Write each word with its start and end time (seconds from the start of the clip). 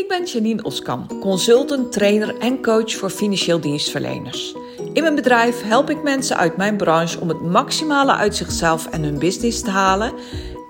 Ik 0.00 0.08
ben 0.08 0.24
Janine 0.24 0.62
Oskam, 0.62 1.06
consultant, 1.20 1.92
trainer 1.92 2.38
en 2.38 2.62
coach 2.62 2.92
voor 2.92 3.10
financieel 3.10 3.60
dienstverleners. 3.60 4.54
In 4.92 5.02
mijn 5.02 5.14
bedrijf 5.14 5.62
help 5.62 5.90
ik 5.90 6.02
mensen 6.02 6.36
uit 6.36 6.56
mijn 6.56 6.76
branche 6.76 7.20
om 7.20 7.28
het 7.28 7.42
maximale 7.42 8.14
uit 8.14 8.36
zichzelf 8.36 8.86
en 8.86 9.02
hun 9.02 9.18
business 9.18 9.60
te 9.60 9.70
halen. 9.70 10.12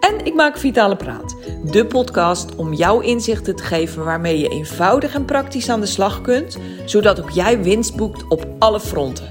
En 0.01 0.24
ik 0.24 0.35
maak 0.35 0.58
Vitale 0.58 0.96
Praat, 0.96 1.37
de 1.64 1.87
podcast 1.87 2.54
om 2.54 2.72
jouw 2.72 3.01
inzichten 3.01 3.56
te 3.56 3.62
geven 3.62 4.04
waarmee 4.04 4.38
je 4.38 4.48
eenvoudig 4.48 5.14
en 5.14 5.24
praktisch 5.24 5.69
aan 5.69 5.81
de 5.81 5.87
slag 5.87 6.21
kunt, 6.21 6.58
zodat 6.85 7.21
ook 7.21 7.31
jij 7.31 7.62
winst 7.62 7.97
boekt 7.97 8.28
op 8.28 8.47
alle 8.58 8.81
fronten. 8.81 9.28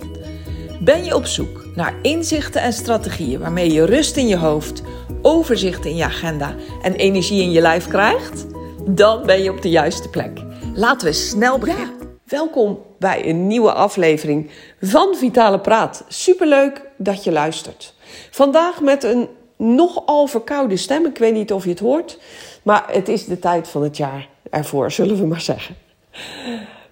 Ben 0.79 1.03
je 1.03 1.15
op 1.15 1.25
zoek 1.25 1.65
naar 1.75 1.95
inzichten 2.01 2.61
en 2.61 2.73
strategieën 2.73 3.39
waarmee 3.39 3.71
je 3.71 3.85
rust 3.85 4.17
in 4.17 4.27
je 4.27 4.37
hoofd, 4.37 4.81
overzicht 5.21 5.85
in 5.85 5.95
je 5.95 6.03
agenda 6.03 6.55
en 6.81 6.93
energie 6.93 7.41
in 7.41 7.51
je 7.51 7.61
lijf 7.61 7.87
krijgt? 7.87 8.48
Dan 8.91 9.25
ben 9.25 9.43
je 9.43 9.51
op 9.51 9.61
de 9.61 9.69
juiste 9.69 10.09
plek. 10.09 10.39
Laten 10.73 11.07
we 11.07 11.13
snel 11.13 11.57
beginnen. 11.57 11.93
Welkom 12.23 12.79
bij 12.99 13.29
een 13.29 13.47
nieuwe 13.47 13.71
aflevering 13.71 14.49
van 14.81 15.15
Vitale 15.15 15.59
Praat. 15.59 16.05
Superleuk 16.07 16.81
dat 16.97 17.23
je 17.23 17.31
luistert. 17.31 17.93
Vandaag 18.31 18.81
met 18.81 19.03
een 19.03 19.29
nogal 19.57 20.27
verkoude 20.27 20.77
stem. 20.77 21.05
Ik 21.05 21.17
weet 21.17 21.33
niet 21.33 21.53
of 21.53 21.63
je 21.63 21.69
het 21.69 21.79
hoort, 21.79 22.19
maar 22.63 22.83
het 22.91 23.07
is 23.07 23.25
de 23.25 23.39
tijd 23.39 23.67
van 23.67 23.83
het 23.83 23.97
jaar 23.97 24.27
ervoor, 24.49 24.91
zullen 24.91 25.17
we 25.17 25.25
maar 25.25 25.41
zeggen. 25.41 25.75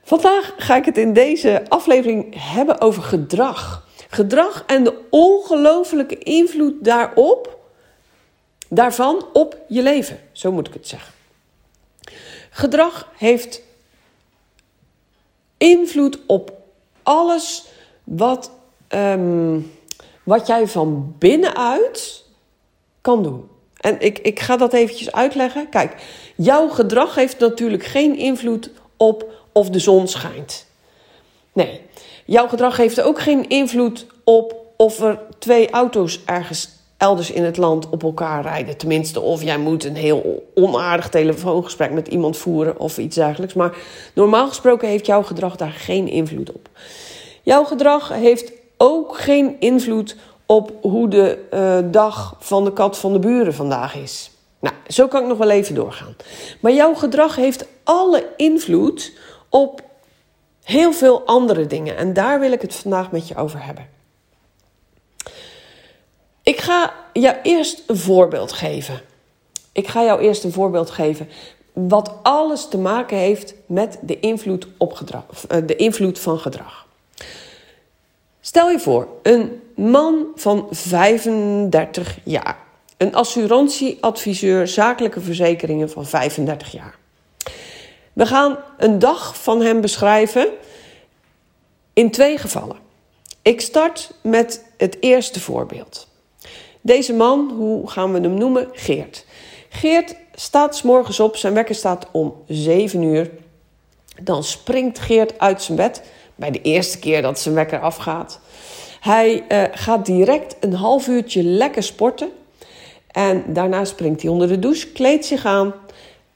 Vandaag 0.04 0.54
ga 0.58 0.76
ik 0.76 0.86
het 0.86 0.98
in 0.98 1.14
deze 1.14 1.64
aflevering 1.68 2.36
hebben 2.52 2.82
over 2.82 3.04
gedrag. 3.04 3.88
Gedrag 4.10 4.64
en 4.68 4.84
de 4.84 4.94
ongelofelijke 5.10 6.18
invloed 6.18 6.74
daarop, 6.80 7.58
daarvan 8.70 9.26
op 9.34 9.58
je 9.68 9.82
leven. 9.82 10.20
Zo 10.32 10.52
moet 10.52 10.68
ik 10.68 10.74
het 10.74 10.88
zeggen. 10.88 11.16
Gedrag 12.58 13.08
heeft 13.18 13.62
invloed 15.58 16.20
op 16.26 16.52
alles 17.04 17.66
wat, 18.04 18.52
um, 18.90 19.72
wat 20.24 20.48
jij 20.48 20.68
van 20.68 21.16
binnenuit 21.18 22.24
kan 23.02 23.24
doen. 23.24 23.50
En 23.78 24.00
ik, 24.00 24.20
ik 24.20 24.40
ga 24.40 24.58
dat 24.58 24.74
eventjes 24.74 25.12
uitleggen. 25.12 25.70
Kijk, 25.70 25.96
jouw 26.36 26.68
gedrag 26.68 27.16
heeft 27.16 27.40
natuurlijk 27.40 27.84
geen 27.84 28.16
invloed 28.16 28.70
op 28.98 29.26
of 29.52 29.70
de 29.70 29.80
zon 29.80 30.08
schijnt. 30.08 30.66
Nee, 31.54 31.82
jouw 32.26 32.48
gedrag 32.48 32.78
heeft 32.78 33.02
ook 33.02 33.20
geen 33.20 33.50
invloed 33.50 34.06
op 34.24 34.56
of 34.78 35.00
er 35.00 35.20
twee 35.40 35.70
auto's 35.70 36.20
ergens 36.26 36.70
elders 36.98 37.32
in 37.32 37.44
het 37.44 37.58
land 37.58 37.90
op 37.90 38.04
elkaar 38.04 38.42
rijden. 38.42 38.78
Tenminste, 38.78 39.20
of 39.20 39.44
jij 39.44 39.58
moet 39.58 39.84
een 39.84 39.96
heel 39.96 40.50
onaardig 40.56 41.10
telefoongesprek 41.10 41.92
met 41.92 42.08
iemand 42.08 42.38
voeren 42.38 42.80
of 42.80 42.98
iets 42.98 43.16
dergelijks. 43.16 43.54
Maar 43.54 43.78
normaal 44.14 44.48
gesproken 44.48 44.88
heeft 44.88 45.06
jouw 45.06 45.24
gedrag 45.24 45.56
daar 45.56 45.72
geen 45.72 46.08
invloed 46.08 46.52
op. 46.52 46.70
Jouw 47.44 47.64
gedrag 47.64 48.10
heeft 48.10 48.52
ook 48.78 49.18
geen 49.18 49.56
invloed 49.60 50.16
op 50.46 50.72
hoe 50.82 51.08
de 51.08 51.48
uh, 51.54 51.92
dag 51.92 52.36
van 52.40 52.64
de 52.64 52.74
kat 52.74 52.98
van 52.98 53.14
de 53.14 53.20
buren 53.20 53.54
vandaag 53.54 53.96
is. 53.96 54.32
Nou, 54.60 54.76
zo 54.88 55.08
kan 55.08 55.22
ik 55.22 55.28
nog 55.28 55.38
wel 55.38 55.50
even 55.50 55.76
doorgaan. 55.76 56.16
Maar 56.60 56.74
jouw 56.74 56.94
gedrag 56.94 57.36
heeft 57.36 57.66
alle 57.84 58.28
invloed 58.38 59.12
op 59.50 59.82
heel 60.64 60.94
veel 60.94 61.22
andere 61.26 61.68
dingen. 61.68 61.98
En 61.98 62.14
daar 62.14 62.40
wil 62.40 62.52
ik 62.52 62.62
het 62.62 62.76
vandaag 62.76 63.12
met 63.12 63.28
je 63.28 63.36
over 63.36 63.66
hebben. 63.66 63.97
Ik 66.48 66.62
ga 66.62 66.94
jou 67.14 67.36
eerst 67.44 67.84
een 67.88 67.98
voorbeeld 67.98 68.52
geven. 68.52 69.02
Ik 69.72 69.88
ga 69.88 70.04
jou 70.04 70.22
eerst 70.22 70.44
een 70.44 70.52
voorbeeld 70.52 70.90
geven. 70.90 71.30
Wat 71.74 72.14
alles 72.22 72.68
te 72.68 72.78
maken 72.78 73.18
heeft 73.18 73.54
met 73.66 73.98
de 74.02 74.20
invloed, 74.20 74.68
op 74.78 74.94
gedrag, 74.94 75.24
eh, 75.48 75.58
de 75.66 75.76
invloed 75.76 76.20
van 76.20 76.40
gedrag. 76.40 76.88
Stel 78.42 78.70
je 78.70 78.80
voor, 78.80 79.08
een 79.22 79.62
man 79.76 80.26
van 80.36 80.68
35 80.72 82.18
jaar. 82.24 82.58
Een 82.98 83.16
assurantieadviseur 83.16 84.68
zakelijke 84.68 85.22
verzekeringen 85.22 85.90
van 85.90 86.06
35 86.06 86.72
jaar. 86.72 86.96
We 88.14 88.26
gaan 88.26 88.58
een 88.78 89.00
dag 89.00 89.42
van 89.42 89.62
hem 89.62 89.82
beschrijven 89.82 90.48
in 91.94 92.12
twee 92.12 92.38
gevallen. 92.38 92.78
Ik 93.42 93.62
start 93.62 94.12
met 94.22 94.64
het 94.78 94.98
eerste 95.00 95.40
voorbeeld. 95.40 96.08
Deze 96.82 97.14
man, 97.14 97.52
hoe 97.58 97.90
gaan 97.90 98.14
we 98.14 98.20
hem 98.20 98.34
noemen? 98.34 98.68
Geert. 98.72 99.26
Geert 99.70 100.16
staat 100.36 100.76
s 100.76 100.82
morgens 100.82 101.20
op, 101.20 101.36
zijn 101.36 101.54
wekker 101.54 101.76
staat 101.76 102.08
om 102.12 102.34
7 102.48 103.02
uur. 103.02 103.32
Dan 104.22 104.44
springt 104.44 105.00
Geert 105.00 105.40
uit 105.40 105.62
zijn 105.62 105.78
bed 105.78 106.02
bij 106.36 106.52
de 106.52 106.62
eerste 106.62 107.00
keer 107.00 107.22
dat 107.22 107.40
zijn 107.40 107.56
wekker 107.56 107.80
afgaat. 107.80 108.40
Hij 109.00 109.46
uh, 109.50 109.64
gaat 109.72 110.06
direct 110.06 110.56
een 110.60 110.74
half 110.74 111.08
uurtje 111.08 111.44
lekker 111.44 111.84
sporten. 111.84 112.30
En 113.12 113.44
daarna 113.48 113.86
springt 113.86 114.22
hij 114.22 114.32
onder 114.32 114.48
de 114.48 114.60
douche, 114.60 114.92
kleedt 114.92 115.26
zich 115.26 115.46
aan 115.46 115.74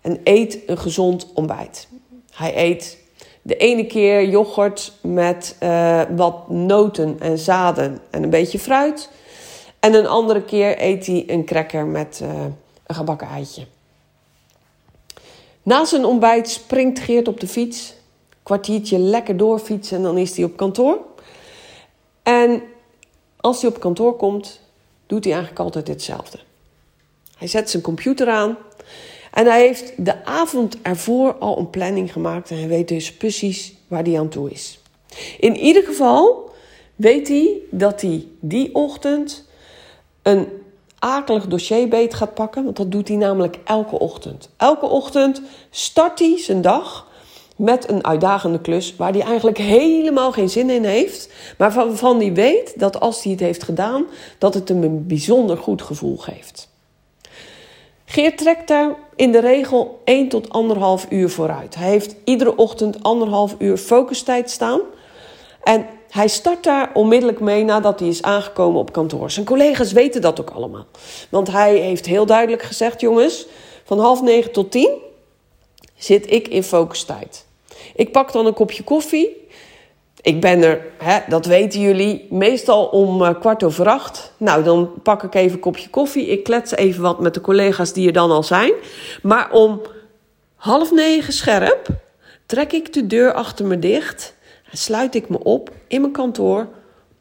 en 0.02 0.19
eet 0.23 0.59
een 0.66 0.78
gezond 0.78 1.28
ontbijt. 1.34 1.88
Hij 2.31 2.58
eet 2.58 2.97
de 3.41 3.58
ene 3.58 3.85
keer 3.85 4.29
yoghurt 4.29 4.94
met 5.02 5.56
uh, 5.63 6.02
wat 6.16 6.50
noten 6.50 7.16
en 7.19 7.38
zaden 7.38 8.00
en 8.09 8.23
een 8.23 8.29
beetje 8.29 8.59
fruit. 8.59 9.09
En 9.81 9.94
een 9.94 10.08
andere 10.08 10.44
keer 10.44 10.81
eet 10.81 11.06
hij 11.06 11.24
een 11.28 11.46
cracker 11.46 11.86
met 11.86 12.19
uh, 12.24 12.46
een 12.86 12.96
gebakken 12.96 13.28
eitje. 13.28 13.66
Na 15.64 15.86
zijn 15.86 16.06
ontbijt 16.06 16.50
springt 16.50 17.00
Geert 17.00 17.28
op 17.28 17.40
de 17.40 17.47
fiets. 17.47 17.94
Kwartiertje 18.44 19.00
lekker 19.00 19.38
doorfietsen 19.38 19.97
en 19.97 20.03
dan 20.03 20.18
is 20.18 20.36
hij 20.36 20.46
op 20.46 20.58
kantoor. 20.58 20.97
En 22.24 22.64
als 23.38 23.62
hij 23.62 23.70
op 23.70 23.80
kantoor 23.80 24.16
komt, 24.16 24.59
doet 25.08 25.24
hij 25.24 25.34
eigenlijk 25.34 25.64
altijd 25.64 25.88
hetzelfde. 25.88 26.40
Hij 27.38 27.47
zet 27.47 27.70
zijn 27.70 27.84
computer 27.84 28.30
aan 28.30 28.58
en 29.31 29.46
hij 29.46 29.62
heeft 29.62 30.06
de 30.06 30.25
avond 30.25 30.81
ervoor 30.81 31.34
al 31.34 31.58
een 31.58 31.70
planning 31.70 32.12
gemaakt 32.12 32.50
en 32.50 32.58
hij 32.58 32.68
weet 32.68 32.88
dus 32.88 33.14
precies 33.14 33.74
waar 33.88 34.03
hij 34.03 34.20
aan 34.20 34.30
toe 34.30 34.52
is. 34.52 34.80
In 35.40 35.58
ieder 35.58 35.84
geval 35.84 36.52
weet 36.96 37.28
hij 37.28 37.58
dat 37.70 38.02
hij 38.02 38.28
die 38.40 38.75
ochtend 38.75 39.50
een 40.22 40.48
akelig 41.00 41.48
dossierbeet 41.48 42.14
gaat 42.14 42.34
pakken. 42.34 42.64
Want 42.64 42.78
dat 42.78 42.92
doet 42.92 43.08
hij 43.08 43.18
namelijk 43.18 43.59
elke 43.64 44.00
ochtend. 44.00 44.50
Elke 44.58 44.86
ochtend 44.86 45.42
start 45.70 46.20
hij 46.20 46.38
zijn 46.38 46.62
dag 46.62 47.08
met 47.56 47.90
een 47.90 48.06
uitdagende 48.06 48.59
klus 48.59 48.96
waar 48.96 49.12
hij 49.12 49.22
eigenlijk 49.22 49.58
helemaal 49.58 50.32
geen 50.32 50.50
zin 50.50 50.70
in 50.70 50.84
heeft. 50.84 51.30
Maar 51.58 51.72
waarvan 51.72 52.18
hij 52.18 52.34
weet 52.34 52.80
dat 52.80 53.00
als 53.00 53.24
hij 53.24 53.32
het 53.32 53.42
heeft 53.42 53.64
gedaan, 53.64 54.06
dat 54.38 54.54
het 54.54 54.70
hem 54.70 54.84
een 54.84 55.08
bijzonder 55.08 55.58
goed 55.58 55.82
gevoel 55.82 56.18
geeft. 56.18 56.70
Geert 58.06 58.38
trekt 58.38 58.68
daar 58.68 58.96
in 59.16 59.32
de 59.32 59.40
regel 59.40 60.02
1 60.03 60.30
tot 60.30 60.48
1,5 61.03 61.08
uur 61.09 61.30
vooruit. 61.30 61.76
Hij 61.76 61.90
heeft 61.90 62.16
iedere 62.24 62.56
ochtend 62.56 62.98
1,5 63.52 63.58
uur 63.58 63.78
focustijd 63.78 64.50
staan. 64.50 64.80
En 65.64 65.86
hij 66.11 66.27
start 66.27 66.63
daar 66.63 66.89
onmiddellijk 66.94 67.39
mee 67.39 67.63
nadat 67.63 67.99
hij 67.99 68.09
is 68.09 68.22
aangekomen 68.22 68.79
op 68.79 68.91
kantoor. 68.91 69.31
Zijn 69.31 69.45
collega's 69.45 69.91
weten 69.91 70.22
dat 70.22 70.39
ook 70.39 70.49
allemaal. 70.49 70.85
Want 71.29 71.51
hij 71.51 71.75
heeft 71.75 72.05
heel 72.05 72.25
duidelijk 72.25 72.61
gezegd: 72.61 73.01
jongens, 73.01 73.45
van 73.83 73.99
half 73.99 74.22
negen 74.22 74.51
tot 74.51 74.72
tien 74.72 74.97
zit 75.95 76.31
ik 76.31 76.47
in 76.47 76.63
focustijd. 76.63 77.45
Ik 77.95 78.11
pak 78.11 78.31
dan 78.31 78.45
een 78.45 78.53
kopje 78.53 78.83
koffie. 78.83 79.39
Ik 80.22 80.41
ben 80.41 80.63
er, 80.63 80.85
hè, 80.97 81.19
dat 81.27 81.45
weten 81.45 81.79
jullie, 81.79 82.28
meestal 82.29 82.85
om 82.85 83.22
uh, 83.22 83.29
kwart 83.39 83.63
over 83.63 83.88
acht. 83.88 84.31
Nou, 84.38 84.63
dan 84.63 84.91
pak 85.03 85.23
ik 85.23 85.33
even 85.33 85.51
een 85.51 85.59
kopje 85.59 85.89
koffie. 85.89 86.28
Ik 86.28 86.43
klets 86.43 86.72
even 86.72 87.01
wat 87.01 87.19
met 87.19 87.33
de 87.33 87.41
collega's 87.41 87.93
die 87.93 88.07
er 88.07 88.13
dan 88.13 88.31
al 88.31 88.43
zijn. 88.43 88.73
Maar 89.22 89.51
om 89.51 89.81
half 90.55 90.91
negen 90.91 91.33
scherp 91.33 91.88
trek 92.46 92.72
ik 92.72 92.93
de 92.93 93.07
deur 93.07 93.34
achter 93.34 93.66
me 93.66 93.79
dicht 93.79 94.34
sluit 94.72 95.16
ik 95.16 95.29
me 95.29 95.44
op 95.44 95.72
in 95.88 96.02
mijn 96.02 96.14
kantoor 96.14 96.68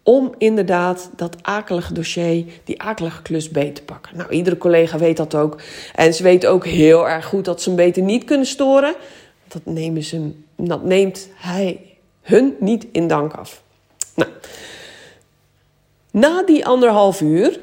om 0.03 0.35
inderdaad 0.39 1.11
dat 1.17 1.37
akelige 1.43 1.93
dossier, 1.93 2.45
die 2.65 2.83
akelige 2.83 3.23
klus 3.23 3.49
beet 3.49 3.75
te 3.75 3.83
pakken. 3.83 4.17
Nou, 4.17 4.31
iedere 4.31 4.59
collega 4.59 4.99
weet 4.99 5.17
dat 5.17 5.35
ook. 5.35 5.61
En 5.95 6.15
ze 6.15 6.23
weten 6.23 6.51
ook 6.51 6.67
heel 6.67 7.09
erg 7.09 7.27
goed 7.27 7.45
dat 7.45 7.63
ze 7.63 7.69
hem 7.69 7.79
beter 7.79 8.03
niet 8.03 8.25
kunnen 8.25 8.47
storen. 8.47 8.95
Dat, 9.49 9.63
nemen 9.65 10.03
ze, 10.03 10.31
dat 10.57 10.85
neemt 10.85 11.29
hij 11.35 11.81
hun 12.21 12.57
niet 12.61 12.87
in 12.93 13.09
dank 13.09 13.33
af. 13.33 13.63
Nou, 14.15 14.31
na 16.11 16.43
die 16.43 16.67
anderhalf 16.67 17.21
uur 17.21 17.61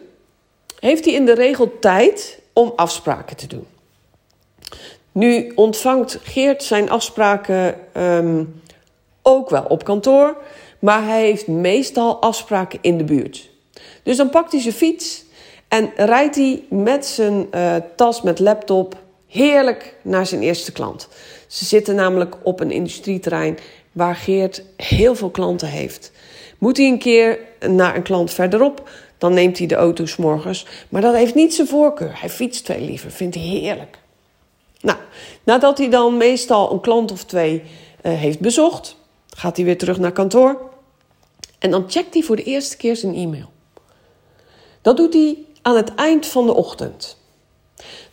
heeft 0.79 1.05
hij 1.05 1.13
in 1.13 1.25
de 1.25 1.33
regel 1.33 1.79
tijd 1.79 2.39
om 2.53 2.73
afspraken 2.75 3.35
te 3.35 3.47
doen. 3.47 3.65
Nu 5.11 5.51
ontvangt 5.55 6.19
Geert 6.23 6.63
zijn 6.63 6.89
afspraken 6.89 7.75
um, 7.97 8.61
ook 9.27 9.49
wel 9.49 9.63
op 9.63 9.83
kantoor, 9.83 10.37
maar 10.79 11.03
hij 11.03 11.21
heeft 11.21 11.47
meestal 11.47 12.21
afspraken 12.21 12.79
in 12.81 12.97
de 12.97 13.03
buurt. 13.03 13.49
Dus 14.03 14.17
dan 14.17 14.29
pakt 14.29 14.51
hij 14.51 14.61
zijn 14.61 14.73
fiets 14.73 15.23
en 15.67 15.91
rijdt 15.95 16.35
hij 16.35 16.63
met 16.69 17.05
zijn 17.05 17.47
uh, 17.55 17.75
tas 17.95 18.21
met 18.21 18.39
laptop 18.39 18.95
heerlijk 19.27 19.95
naar 20.01 20.25
zijn 20.25 20.41
eerste 20.41 20.71
klant. 20.71 21.07
Ze 21.47 21.65
zitten 21.65 21.95
namelijk 21.95 22.35
op 22.43 22.59
een 22.59 22.71
industrieterrein 22.71 23.57
waar 23.91 24.15
Geert 24.15 24.63
heel 24.77 25.15
veel 25.15 25.29
klanten 25.29 25.67
heeft. 25.67 26.11
Moet 26.57 26.77
hij 26.77 26.87
een 26.87 26.99
keer 26.99 27.39
naar 27.67 27.95
een 27.95 28.03
klant 28.03 28.31
verderop, 28.31 28.89
dan 29.17 29.33
neemt 29.33 29.57
hij 29.57 29.67
de 29.67 29.75
auto 29.75 30.05
s 30.05 30.15
morgens. 30.15 30.65
Maar 30.89 31.01
dat 31.01 31.13
heeft 31.13 31.35
niet 31.35 31.53
zijn 31.53 31.67
voorkeur. 31.67 32.19
Hij 32.19 32.29
fietst 32.29 32.65
veel 32.65 32.79
liever, 32.79 33.11
vindt 33.11 33.35
hij 33.35 33.43
heerlijk. 33.43 33.97
Nou, 34.81 34.97
nadat 35.43 35.77
hij 35.77 35.89
dan 35.89 36.17
meestal 36.17 36.71
een 36.71 36.81
klant 36.81 37.11
of 37.11 37.23
twee 37.23 37.61
uh, 37.61 38.13
heeft 38.13 38.39
bezocht, 38.39 38.96
gaat 39.37 39.55
hij 39.55 39.65
weer 39.65 39.77
terug 39.77 39.99
naar 39.99 40.11
kantoor. 40.11 40.61
En 41.59 41.71
dan 41.71 41.85
checkt 41.87 42.13
hij 42.13 42.23
voor 42.23 42.35
de 42.35 42.43
eerste 42.43 42.77
keer 42.77 42.95
zijn 42.95 43.15
e-mail. 43.15 43.49
Dat 44.81 44.97
doet 44.97 45.13
hij 45.13 45.37
aan 45.61 45.75
het 45.75 45.95
eind 45.95 46.25
van 46.25 46.45
de 46.45 46.53
ochtend. 46.53 47.17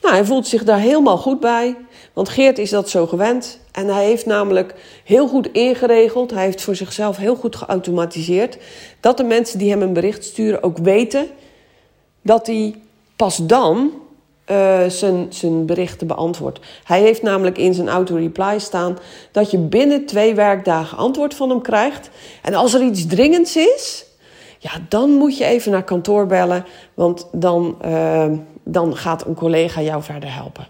Nou, 0.02 0.14
hij 0.14 0.24
voelt 0.24 0.46
zich 0.46 0.64
daar 0.64 0.78
helemaal 0.78 1.16
goed 1.16 1.40
bij, 1.40 1.76
want 2.12 2.28
Geert 2.28 2.58
is 2.58 2.70
dat 2.70 2.90
zo 2.90 3.06
gewend. 3.06 3.58
En 3.72 3.88
hij 3.88 4.04
heeft 4.04 4.26
namelijk 4.26 4.74
heel 5.04 5.28
goed 5.28 5.52
ingeregeld, 5.52 6.30
hij 6.30 6.44
heeft 6.44 6.62
voor 6.62 6.76
zichzelf 6.76 7.16
heel 7.16 7.36
goed 7.36 7.56
geautomatiseerd, 7.56 8.58
dat 9.00 9.16
de 9.16 9.24
mensen 9.24 9.58
die 9.58 9.70
hem 9.70 9.82
een 9.82 9.92
bericht 9.92 10.24
sturen 10.24 10.62
ook 10.62 10.78
weten 10.78 11.26
dat 12.22 12.46
hij 12.46 12.74
pas 13.16 13.36
dan 13.36 13.92
uh, 14.50 14.88
zijn, 15.30 15.66
berichten 15.66 16.06
beantwoordt. 16.06 16.60
Hij 16.84 17.00
heeft 17.00 17.22
namelijk 17.22 17.58
in 17.58 17.74
zijn 17.74 17.88
auto-reply 17.88 18.58
staan 18.58 18.98
dat 19.32 19.50
je 19.50 19.58
binnen 19.58 20.06
twee 20.06 20.34
werkdagen 20.34 20.98
antwoord 20.98 21.34
van 21.34 21.48
hem 21.48 21.60
krijgt. 21.60 22.10
En 22.42 22.54
als 22.54 22.74
er 22.74 22.82
iets 22.82 23.06
dringends 23.06 23.56
is, 23.56 24.06
ja, 24.58 24.70
dan 24.88 25.10
moet 25.10 25.38
je 25.38 25.44
even 25.44 25.72
naar 25.72 25.84
kantoor 25.84 26.26
bellen, 26.26 26.64
want 26.94 27.28
dan, 27.32 27.78
uh, 27.84 28.26
dan 28.64 28.96
gaat 28.96 29.26
een 29.26 29.34
collega 29.34 29.80
jou 29.80 30.02
verder 30.02 30.34
helpen. 30.34 30.66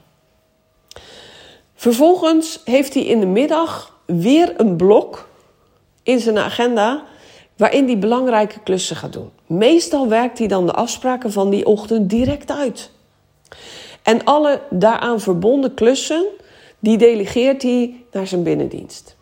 Vervolgens 1.75 2.61
heeft 2.65 2.95
hij 2.95 3.03
in 3.03 3.21
de 3.21 3.27
middag 3.27 3.99
weer 4.07 4.55
een 4.57 4.77
blok 4.77 5.29
in 6.03 6.21
zijn 6.21 6.39
agenda 6.39 7.05
waarin 7.57 7.87
hij 7.87 7.99
belangrijke 7.99 8.61
klussen 8.61 8.97
gaat 8.97 9.13
doen. 9.13 9.31
Meestal 9.47 10.09
werkt 10.09 10.39
hij 10.39 10.49
dan 10.49 10.67
de 10.67 10.73
afspraken 10.73 11.33
van 11.33 11.51
die 11.51 11.67
ochtend 11.67 12.11
direct 12.11 12.51
uit. 12.51 12.91
En 14.03 14.25
alle 14.25 14.61
daaraan 14.71 15.21
verbonden 15.21 15.75
klussen, 15.75 16.25
die 16.79 16.97
delegeert 16.97 17.63
hij 17.63 18.05
naar 18.13 18.27
zijn 18.27 18.43
binnendienst. 18.43 19.17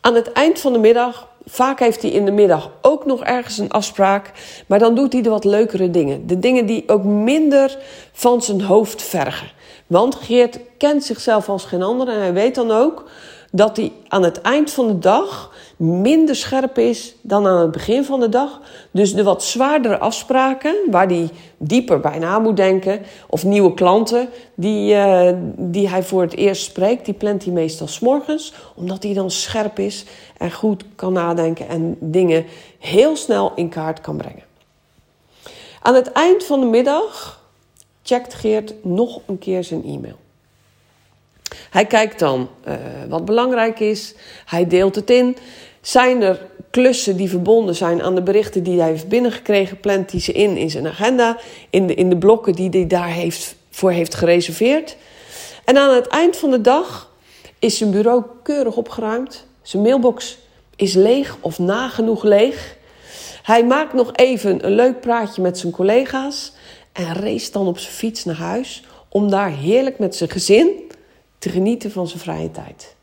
Aan 0.00 0.14
het 0.14 0.32
eind 0.32 0.58
van 0.58 0.72
de 0.72 0.78
middag, 0.78 1.28
vaak 1.44 1.78
heeft 1.78 2.02
hij 2.02 2.10
in 2.10 2.24
de 2.24 2.30
middag 2.30 2.70
ook 2.82 3.06
nog 3.06 3.24
ergens 3.24 3.58
een 3.58 3.70
afspraak, 3.70 4.32
maar 4.66 4.78
dan 4.78 4.94
doet 4.94 5.12
hij 5.12 5.22
de 5.22 5.30
wat 5.30 5.44
leukere 5.44 5.90
dingen. 5.90 6.26
De 6.26 6.38
dingen 6.38 6.66
die 6.66 6.88
ook 6.88 7.04
minder 7.04 7.78
van 8.12 8.42
zijn 8.42 8.62
hoofd 8.62 9.02
vergen. 9.02 9.48
Want 9.86 10.14
Geert 10.14 10.58
kent 10.78 11.04
zichzelf 11.04 11.48
als 11.48 11.64
geen 11.64 11.82
ander 11.82 12.08
en 12.08 12.18
hij 12.18 12.32
weet 12.32 12.54
dan 12.54 12.70
ook 12.70 13.08
dat 13.52 13.76
hij 13.76 13.92
aan 14.08 14.22
het 14.22 14.40
eind 14.40 14.70
van 14.70 14.86
de 14.86 14.98
dag 14.98 15.49
minder 15.80 16.36
scherp 16.36 16.78
is 16.78 17.14
dan 17.20 17.46
aan 17.46 17.60
het 17.60 17.70
begin 17.70 18.04
van 18.04 18.20
de 18.20 18.28
dag. 18.28 18.60
Dus 18.90 19.14
de 19.14 19.22
wat 19.22 19.44
zwaardere 19.44 19.98
afspraken, 19.98 20.74
waar 20.90 21.06
hij 21.06 21.28
dieper 21.56 22.00
bij 22.00 22.18
na 22.18 22.38
moet 22.38 22.56
denken, 22.56 23.02
of 23.28 23.44
nieuwe 23.44 23.74
klanten 23.74 24.28
die, 24.54 24.94
uh, 24.94 25.30
die 25.56 25.88
hij 25.88 26.02
voor 26.02 26.22
het 26.22 26.34
eerst 26.34 26.62
spreekt, 26.62 27.04
die 27.04 27.14
plant 27.14 27.44
hij 27.44 27.52
meestal 27.52 27.88
s 27.88 28.00
morgens, 28.00 28.54
omdat 28.74 29.02
hij 29.02 29.14
dan 29.14 29.30
scherp 29.30 29.78
is 29.78 30.04
en 30.38 30.52
goed 30.52 30.84
kan 30.94 31.12
nadenken 31.12 31.68
en 31.68 31.96
dingen 32.00 32.46
heel 32.78 33.16
snel 33.16 33.52
in 33.54 33.68
kaart 33.68 34.00
kan 34.00 34.16
brengen. 34.16 34.44
Aan 35.82 35.94
het 35.94 36.12
eind 36.12 36.44
van 36.44 36.60
de 36.60 36.66
middag 36.66 37.40
checkt 38.02 38.34
Geert 38.34 38.74
nog 38.84 39.20
een 39.26 39.38
keer 39.38 39.64
zijn 39.64 39.84
e-mail. 39.84 40.16
Hij 41.70 41.86
kijkt 41.86 42.18
dan 42.18 42.48
uh, 42.68 42.74
wat 43.08 43.24
belangrijk 43.24 43.80
is. 43.80 44.14
Hij 44.44 44.66
deelt 44.66 44.94
het 44.94 45.10
in. 45.10 45.36
Zijn 45.80 46.22
er 46.22 46.46
klussen 46.70 47.16
die 47.16 47.28
verbonden 47.28 47.74
zijn 47.74 48.02
aan 48.02 48.14
de 48.14 48.22
berichten 48.22 48.62
die 48.62 48.80
hij 48.80 48.88
heeft 48.88 49.08
binnengekregen, 49.08 49.80
plant 49.80 50.10
hij 50.10 50.20
ze 50.20 50.32
in 50.32 50.56
in 50.56 50.70
zijn 50.70 50.86
agenda, 50.86 51.38
in 51.70 51.86
de, 51.86 51.94
in 51.94 52.08
de 52.08 52.18
blokken 52.18 52.52
die 52.52 52.68
hij 52.68 52.86
daar 52.86 53.08
heeft, 53.08 53.54
voor 53.70 53.90
heeft 53.90 54.14
gereserveerd. 54.14 54.96
En 55.64 55.76
aan 55.78 55.94
het 55.94 56.06
eind 56.06 56.36
van 56.36 56.50
de 56.50 56.60
dag 56.60 57.12
is 57.58 57.78
zijn 57.78 57.90
bureau 57.90 58.22
keurig 58.42 58.76
opgeruimd. 58.76 59.46
Zijn 59.62 59.82
mailbox 59.82 60.38
is 60.76 60.94
leeg 60.94 61.36
of 61.40 61.58
nagenoeg 61.58 62.22
leeg. 62.22 62.76
Hij 63.42 63.64
maakt 63.64 63.92
nog 63.92 64.10
even 64.12 64.66
een 64.66 64.74
leuk 64.74 65.00
praatje 65.00 65.42
met 65.42 65.58
zijn 65.58 65.72
collega's 65.72 66.52
en 66.92 67.14
race 67.14 67.52
dan 67.52 67.66
op 67.66 67.78
zijn 67.78 67.92
fiets 67.92 68.24
naar 68.24 68.36
huis 68.36 68.82
om 69.08 69.30
daar 69.30 69.50
heerlijk 69.50 69.98
met 69.98 70.16
zijn 70.16 70.30
gezin 70.30 70.90
te 71.38 71.48
genieten 71.48 71.90
van 71.90 72.08
zijn 72.08 72.20
vrije 72.20 72.50
tijd. 72.50 72.94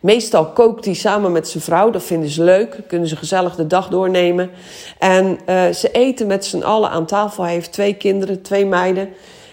Meestal 0.00 0.46
kookt 0.46 0.84
hij 0.84 0.94
samen 0.94 1.32
met 1.32 1.48
zijn 1.48 1.62
vrouw, 1.62 1.90
dat 1.90 2.02
vinden 2.02 2.28
ze 2.28 2.42
leuk, 2.42 2.78
kunnen 2.86 3.08
ze 3.08 3.16
gezellig 3.16 3.54
de 3.54 3.66
dag 3.66 3.88
doornemen. 3.88 4.50
En 4.98 5.38
uh, 5.48 5.68
ze 5.68 5.90
eten 5.90 6.26
met 6.26 6.44
z'n 6.44 6.62
allen 6.62 6.90
aan 6.90 7.06
tafel. 7.06 7.44
Hij 7.44 7.52
heeft 7.52 7.72
twee 7.72 7.94
kinderen, 7.94 8.42
twee 8.42 8.66
meiden. 8.66 9.08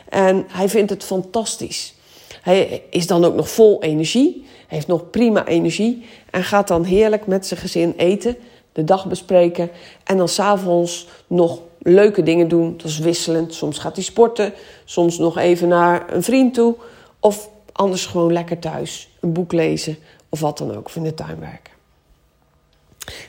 En 0.09 0.45
hij 0.47 0.69
vindt 0.69 0.89
het 0.89 1.03
fantastisch. 1.03 1.93
Hij 2.41 2.83
is 2.89 3.07
dan 3.07 3.25
ook 3.25 3.35
nog 3.35 3.49
vol 3.49 3.83
energie, 3.83 4.45
heeft 4.67 4.87
nog 4.87 5.09
prima 5.09 5.45
energie 5.45 6.05
en 6.31 6.43
gaat 6.43 6.67
dan 6.67 6.83
heerlijk 6.83 7.27
met 7.27 7.45
zijn 7.45 7.59
gezin 7.59 7.93
eten, 7.97 8.37
de 8.71 8.83
dag 8.83 9.05
bespreken 9.05 9.69
en 10.03 10.17
dan 10.17 10.27
s'avonds 10.27 11.07
nog 11.27 11.59
leuke 11.79 12.23
dingen 12.23 12.47
doen. 12.47 12.73
Dat 12.77 12.85
is 12.85 12.99
wisselend. 12.99 13.53
Soms 13.53 13.77
gaat 13.77 13.95
hij 13.95 14.03
sporten, 14.03 14.53
soms 14.85 15.17
nog 15.17 15.37
even 15.37 15.67
naar 15.67 16.13
een 16.13 16.23
vriend 16.23 16.53
toe 16.53 16.75
of 17.19 17.49
Anders 17.79 18.05
gewoon 18.05 18.33
lekker 18.33 18.59
thuis 18.59 19.09
een 19.19 19.33
boek 19.33 19.51
lezen 19.51 19.97
of 20.29 20.39
wat 20.39 20.57
dan 20.57 20.75
ook, 20.75 20.85
of 20.85 20.95
in 20.95 21.03
de 21.03 21.13
tuin 21.13 21.39
werken. 21.39 21.73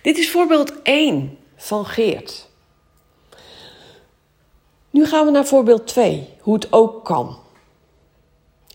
Dit 0.03 0.19
is 0.19 0.31
voorbeeld 0.31 0.83
1 0.83 1.39
van 1.57 1.87
Geert. 1.87 2.49
Nu 4.91 5.07
gaan 5.07 5.25
we 5.25 5.31
naar 5.31 5.47
voorbeeld 5.47 5.87
2, 5.87 6.29
hoe 6.41 6.55
het 6.55 6.73
ook 6.73 7.05
kan. 7.05 7.39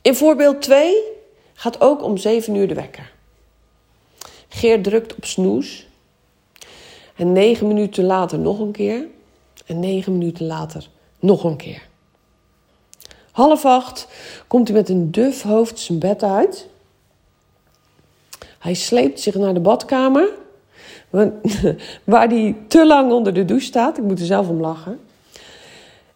In 0.02 0.16
voorbeeld 0.16 0.62
2 0.62 1.02
gaat 1.54 1.82
ook 1.82 2.04
om 2.04 2.18
7 2.18 2.56
uur 2.56 2.68
de 2.68 2.74
wekker. 2.74 3.14
Geert 4.48 4.84
drukt 4.84 5.16
op 5.16 5.26
snoes. 5.26 5.88
En 7.16 7.32
9 7.32 7.68
minuten 7.68 8.04
later 8.04 8.40
nog 8.40 8.60
een 8.60 8.72
keer. 8.72 9.08
En 9.66 9.80
9 9.80 10.18
minuten 10.18 10.46
later 10.46 10.90
nog 11.20 11.44
een 11.44 11.56
keer. 11.56 11.88
Half 13.32 13.66
acht 13.66 14.08
komt 14.48 14.68
hij 14.68 14.78
met 14.78 14.90
een 14.90 15.12
duf 15.12 15.42
hoofd 15.42 15.80
zijn 15.80 16.00
bed 16.00 16.24
uit. 16.24 16.68
Hij 18.66 18.74
sleept 18.74 19.20
zich 19.20 19.36
naar 19.36 19.54
de 19.54 19.60
badkamer, 19.60 20.30
waar 22.04 22.28
hij 22.28 22.56
te 22.68 22.86
lang 22.86 23.12
onder 23.12 23.34
de 23.34 23.46
douche 23.46 23.66
staat. 23.66 23.98
Ik 23.98 24.04
moet 24.04 24.20
er 24.20 24.26
zelf 24.26 24.48
om 24.48 24.62
lachen. 24.62 25.00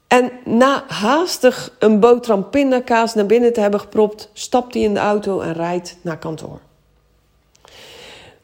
En 0.07 0.31
na 0.45 0.83
haastig 0.87 1.75
een 1.79 1.99
boterham 1.99 2.49
pindakaas 2.49 3.13
naar 3.13 3.25
binnen 3.25 3.53
te 3.53 3.59
hebben 3.59 3.79
gepropt, 3.79 4.29
stapt 4.33 4.73
hij 4.73 4.83
in 4.83 4.93
de 4.93 4.99
auto 4.99 5.39
en 5.39 5.53
rijdt 5.53 5.97
naar 6.01 6.17
kantoor. 6.17 6.59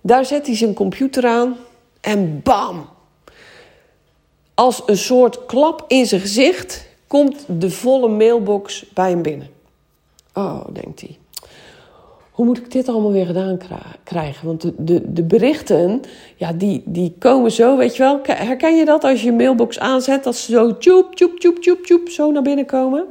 Daar 0.02 0.26
zet 0.26 0.46
hij 0.46 0.56
zijn 0.56 0.74
computer 0.74 1.26
aan 1.26 1.58
en 2.02 2.42
bam! 2.44 2.90
Als 4.54 4.84
een 4.86 4.98
soort 4.98 5.46
klap 5.46 5.86
in 5.88 6.06
zijn 6.06 6.22
gezicht 6.22 6.88
komt 7.08 7.46
de 7.48 7.72
volle 7.72 8.08
mailbox 8.08 8.86
bij 8.94 9.10
hem 9.10 9.22
binnen. 9.22 9.50
Oh, 10.34 10.66
denkt 10.74 11.02
hij. 11.02 11.18
Hoe 12.36 12.46
moet 12.46 12.58
ik 12.58 12.72
dit 12.72 12.90
allemaal 12.90 13.12
weer 13.12 13.26
gedaan 13.26 13.60
krijgen? 14.04 14.48
Want 14.48 14.62
de, 14.62 14.74
de, 14.78 15.14
de 15.14 15.24
berichten, 15.24 16.02
ja, 16.36 16.54
die, 16.54 16.84
die 16.86 17.16
komen 17.20 17.52
zo, 17.52 17.78
weet 17.78 17.96
je 17.96 18.04
wel. 18.04 18.20
Herken 18.24 18.76
je 18.78 18.86
dat 18.86 19.04
als 19.04 19.20
je 19.20 19.26
je 19.26 19.34
mailbox 19.34 19.80
aanzet? 19.80 20.24
Dat 20.24 20.36
ze 20.36 20.52
zo 20.52 20.78
tjoep, 20.78 21.16
tjoep, 21.16 21.40
tjoep, 21.40 21.60
tjoep, 21.60 21.84
tjoep, 21.84 22.10
zo 22.10 22.32
naar 22.32 22.42
binnen 22.42 22.66
komen? 22.66 23.06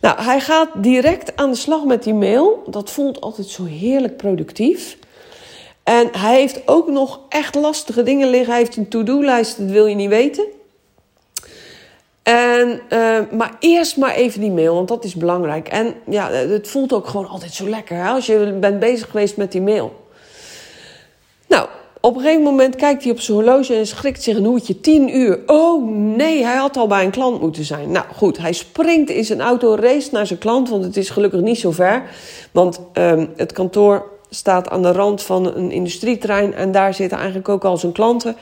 Nou, 0.00 0.20
hij 0.20 0.40
gaat 0.40 0.68
direct 0.76 1.36
aan 1.36 1.50
de 1.50 1.56
slag 1.56 1.84
met 1.84 2.02
die 2.02 2.14
mail. 2.14 2.62
Dat 2.66 2.90
voelt 2.90 3.20
altijd 3.20 3.46
zo 3.46 3.64
heerlijk 3.64 4.16
productief. 4.16 4.98
En 5.82 6.08
hij 6.12 6.34
heeft 6.34 6.68
ook 6.68 6.90
nog 6.90 7.20
echt 7.28 7.54
lastige 7.54 8.02
dingen 8.02 8.30
liggen. 8.30 8.50
Hij 8.50 8.58
heeft 8.58 8.76
een 8.76 8.88
to-do-lijst, 8.88 9.58
dat 9.58 9.70
wil 9.70 9.86
je 9.86 9.94
niet 9.94 10.08
weten. 10.08 10.44
En, 12.22 12.80
uh, 12.90 13.18
maar 13.30 13.56
eerst 13.58 13.96
maar 13.96 14.14
even 14.14 14.40
die 14.40 14.50
mail, 14.50 14.74
want 14.74 14.88
dat 14.88 15.04
is 15.04 15.14
belangrijk. 15.14 15.68
En 15.68 15.94
ja, 16.08 16.30
het 16.30 16.68
voelt 16.68 16.92
ook 16.92 17.06
gewoon 17.06 17.28
altijd 17.28 17.52
zo 17.52 17.68
lekker 17.68 18.08
als 18.08 18.26
je 18.26 18.56
bent 18.60 18.78
bezig 18.78 19.10
geweest 19.10 19.36
met 19.36 19.52
die 19.52 19.62
mail. 19.62 20.06
Nou, 21.48 21.68
op 22.00 22.14
een 22.14 22.20
gegeven 22.20 22.42
moment 22.42 22.76
kijkt 22.76 23.02
hij 23.02 23.12
op 23.12 23.20
zijn 23.20 23.36
horloge 23.36 23.74
en 23.74 23.86
schrikt 23.86 24.22
zich 24.22 24.36
een 24.36 24.44
hoedje. 24.44 24.80
10 24.80 25.16
uur. 25.16 25.40
Oh 25.46 25.90
nee, 25.96 26.44
hij 26.44 26.56
had 26.56 26.76
al 26.76 26.86
bij 26.86 27.04
een 27.04 27.10
klant 27.10 27.40
moeten 27.40 27.64
zijn. 27.64 27.90
Nou 27.90 28.06
goed, 28.14 28.38
hij 28.38 28.52
springt 28.52 29.10
in 29.10 29.24
zijn 29.24 29.40
auto, 29.40 29.74
race 29.74 30.08
naar 30.12 30.26
zijn 30.26 30.38
klant, 30.38 30.68
want 30.68 30.84
het 30.84 30.96
is 30.96 31.10
gelukkig 31.10 31.40
niet 31.40 31.58
zo 31.58 31.70
ver. 31.70 32.02
Want 32.50 32.80
um, 32.92 33.32
het 33.36 33.52
kantoor 33.52 34.11
staat 34.34 34.68
aan 34.68 34.82
de 34.82 34.92
rand 34.92 35.22
van 35.22 35.54
een 35.54 35.70
industrieterrein 35.70 36.54
en 36.54 36.72
daar 36.72 36.94
zitten 36.94 37.18
eigenlijk 37.18 37.48
ook 37.48 37.64
al 37.64 37.76
zijn 37.76 37.92
klanten. 37.92 38.36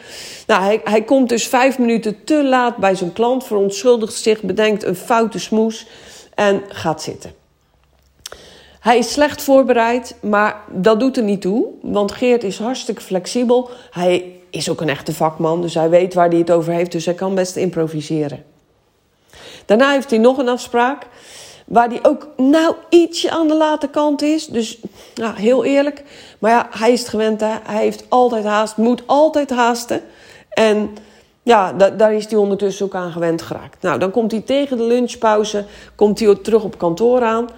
Nou, 0.46 0.62
hij, 0.62 0.80
hij 0.84 1.02
komt 1.02 1.28
dus 1.28 1.46
vijf 1.48 1.78
minuten 1.78 2.24
te 2.24 2.44
laat 2.44 2.76
bij 2.76 2.94
zijn 2.94 3.12
klant, 3.12 3.44
verontschuldigt 3.44 4.14
zich, 4.14 4.42
bedenkt 4.42 4.84
een 4.84 4.96
foute 4.96 5.38
smoes 5.38 5.86
en 6.34 6.62
gaat 6.68 7.02
zitten. 7.02 7.32
Hij 8.80 8.98
is 8.98 9.12
slecht 9.12 9.42
voorbereid, 9.42 10.16
maar 10.20 10.60
dat 10.72 11.00
doet 11.00 11.16
er 11.16 11.22
niet 11.22 11.40
toe. 11.40 11.66
Want 11.82 12.12
Geert 12.12 12.44
is 12.44 12.58
hartstikke 12.58 13.02
flexibel. 13.02 13.70
Hij 13.90 14.36
is 14.50 14.70
ook 14.70 14.80
een 14.80 14.88
echte 14.88 15.14
vakman, 15.14 15.62
dus 15.62 15.74
hij 15.74 15.90
weet 15.90 16.14
waar 16.14 16.28
hij 16.28 16.38
het 16.38 16.50
over 16.50 16.72
heeft. 16.72 16.92
Dus 16.92 17.04
hij 17.04 17.14
kan 17.14 17.34
best 17.34 17.56
improviseren. 17.56 18.44
Daarna 19.64 19.92
heeft 19.92 20.10
hij 20.10 20.18
nog 20.18 20.38
een 20.38 20.48
afspraak. 20.48 21.06
Waar 21.70 21.88
hij 21.88 21.98
ook 22.02 22.28
nou 22.36 22.74
ietsje 22.88 23.30
aan 23.30 23.48
de 23.48 23.56
late 23.56 23.88
kant 23.88 24.22
is. 24.22 24.46
Dus 24.46 24.78
nou, 25.14 25.36
heel 25.36 25.64
eerlijk. 25.64 26.04
Maar 26.38 26.50
ja, 26.50 26.68
hij 26.70 26.92
is 26.92 27.00
het 27.00 27.08
gewend. 27.08 27.40
Hè? 27.40 27.54
Hij 27.62 27.82
heeft 27.82 28.04
altijd 28.08 28.44
haast. 28.44 28.76
Moet 28.76 29.02
altijd 29.06 29.50
haasten. 29.50 30.02
En 30.48 30.90
ja, 31.42 31.72
daar 31.72 32.14
is 32.14 32.26
hij 32.26 32.38
ondertussen 32.38 32.86
ook 32.86 32.94
aan 32.94 33.12
gewend 33.12 33.42
geraakt. 33.42 33.82
Nou, 33.82 33.98
dan 33.98 34.10
komt 34.10 34.30
hij 34.30 34.40
tegen 34.40 34.76
de 34.76 34.82
lunchpauze. 34.82 35.64
Komt 35.94 36.20
hij 36.20 36.34
terug 36.34 36.62
op 36.62 36.78
kantoor 36.78 37.22
aan. 37.22 37.48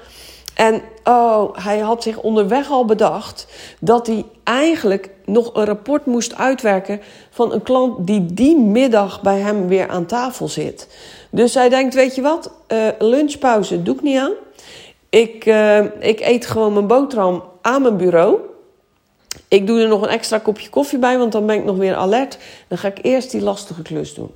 En 0.54 0.82
oh, 1.04 1.56
hij 1.56 1.78
had 1.78 2.02
zich 2.02 2.18
onderweg 2.18 2.70
al 2.70 2.84
bedacht 2.84 3.46
dat 3.80 4.06
hij 4.06 4.24
eigenlijk 4.44 5.10
nog 5.24 5.54
een 5.54 5.64
rapport 5.64 6.06
moest 6.06 6.34
uitwerken 6.34 7.00
van 7.30 7.52
een 7.52 7.62
klant 7.62 8.06
die 8.06 8.26
die 8.34 8.58
middag 8.58 9.22
bij 9.22 9.38
hem 9.38 9.68
weer 9.68 9.88
aan 9.88 10.06
tafel 10.06 10.48
zit. 10.48 10.88
Dus 11.32 11.54
hij 11.54 11.68
denkt: 11.68 11.94
Weet 11.94 12.14
je 12.14 12.22
wat, 12.22 12.50
uh, 12.68 12.88
lunchpauze 12.98 13.82
doe 13.82 13.94
ik 13.94 14.02
niet 14.02 14.18
aan. 14.18 14.32
Ik, 15.08 15.46
uh, 15.46 15.78
ik 15.98 16.20
eet 16.20 16.46
gewoon 16.46 16.72
mijn 16.72 16.86
boterham 16.86 17.42
aan 17.62 17.82
mijn 17.82 17.96
bureau. 17.96 18.38
Ik 19.48 19.66
doe 19.66 19.80
er 19.80 19.88
nog 19.88 20.02
een 20.02 20.08
extra 20.08 20.38
kopje 20.38 20.70
koffie 20.70 20.98
bij, 20.98 21.18
want 21.18 21.32
dan 21.32 21.46
ben 21.46 21.56
ik 21.56 21.64
nog 21.64 21.76
weer 21.76 21.94
alert. 21.94 22.38
Dan 22.68 22.78
ga 22.78 22.88
ik 22.88 22.98
eerst 23.02 23.30
die 23.30 23.42
lastige 23.42 23.82
klus 23.82 24.14
doen. 24.14 24.30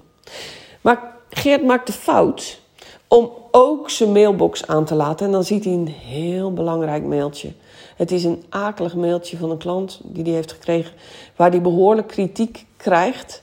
Maar 0.81 1.15
Geert 1.31 1.65
maakt 1.65 1.87
de 1.87 1.93
fout 1.93 2.61
om 3.09 3.31
ook 3.51 3.91
zijn 3.91 4.13
mailbox 4.13 4.67
aan 4.67 4.85
te 4.85 4.95
laten. 4.95 5.27
En 5.27 5.33
dan 5.33 5.45
ziet 5.45 5.65
hij 5.65 5.73
een 5.73 5.89
heel 5.89 6.53
belangrijk 6.53 7.05
mailtje. 7.05 7.53
Het 7.97 8.11
is 8.11 8.25
een 8.25 8.45
akelig 8.49 8.95
mailtje 8.95 9.37
van 9.37 9.51
een 9.51 9.59
klant 9.59 10.01
die 10.03 10.25
hij 10.25 10.33
heeft 10.33 10.53
gekregen, 10.53 10.93
waar 11.37 11.51
hij 11.51 11.61
behoorlijk 11.61 12.07
kritiek 12.07 12.67
krijgt. 12.77 13.43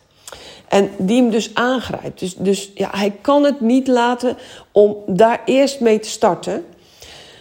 En 0.73 0.91
die 0.97 1.21
hem 1.21 1.29
dus 1.29 1.51
aangrijpt. 1.53 2.19
Dus, 2.19 2.35
dus 2.35 2.71
ja, 2.73 2.89
hij 2.91 3.15
kan 3.21 3.43
het 3.43 3.59
niet 3.59 3.87
laten 3.87 4.37
om 4.71 4.97
daar 5.07 5.41
eerst 5.45 5.79
mee 5.79 5.99
te 5.99 6.09
starten. 6.09 6.65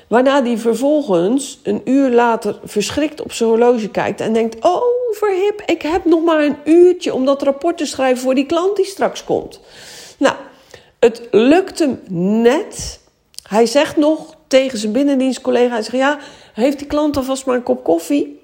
Waarna 0.08 0.42
hij 0.42 0.58
vervolgens 0.58 1.60
een 1.62 1.80
uur 1.84 2.10
later 2.10 2.58
verschrikt 2.64 3.22
op 3.22 3.32
zijn 3.32 3.48
horloge 3.48 3.88
kijkt 3.88 4.20
en 4.20 4.32
denkt: 4.32 4.64
Oh, 4.64 4.82
verhip, 5.10 5.62
ik 5.66 5.82
heb 5.82 6.04
nog 6.04 6.24
maar 6.24 6.42
een 6.42 6.56
uurtje 6.64 7.14
om 7.14 7.24
dat 7.24 7.42
rapport 7.42 7.78
te 7.78 7.86
schrijven 7.86 8.22
voor 8.22 8.34
die 8.34 8.46
klant 8.46 8.76
die 8.76 8.84
straks 8.84 9.24
komt. 9.24 9.60
Nou, 10.18 10.34
het 10.98 11.28
lukt 11.30 11.78
hem 11.78 12.00
net. 12.42 13.00
Hij 13.48 13.66
zegt 13.66 13.96
nog 13.96 14.34
tegen 14.46 14.78
zijn 14.78 14.92
binnendienstcollega: 14.92 15.72
hij 15.72 15.82
zegt, 15.82 15.96
Ja, 15.96 16.18
heeft 16.54 16.78
die 16.78 16.86
klant 16.86 17.16
alvast 17.16 17.46
maar 17.46 17.56
een 17.56 17.62
kop 17.62 17.84
koffie? 17.84 18.41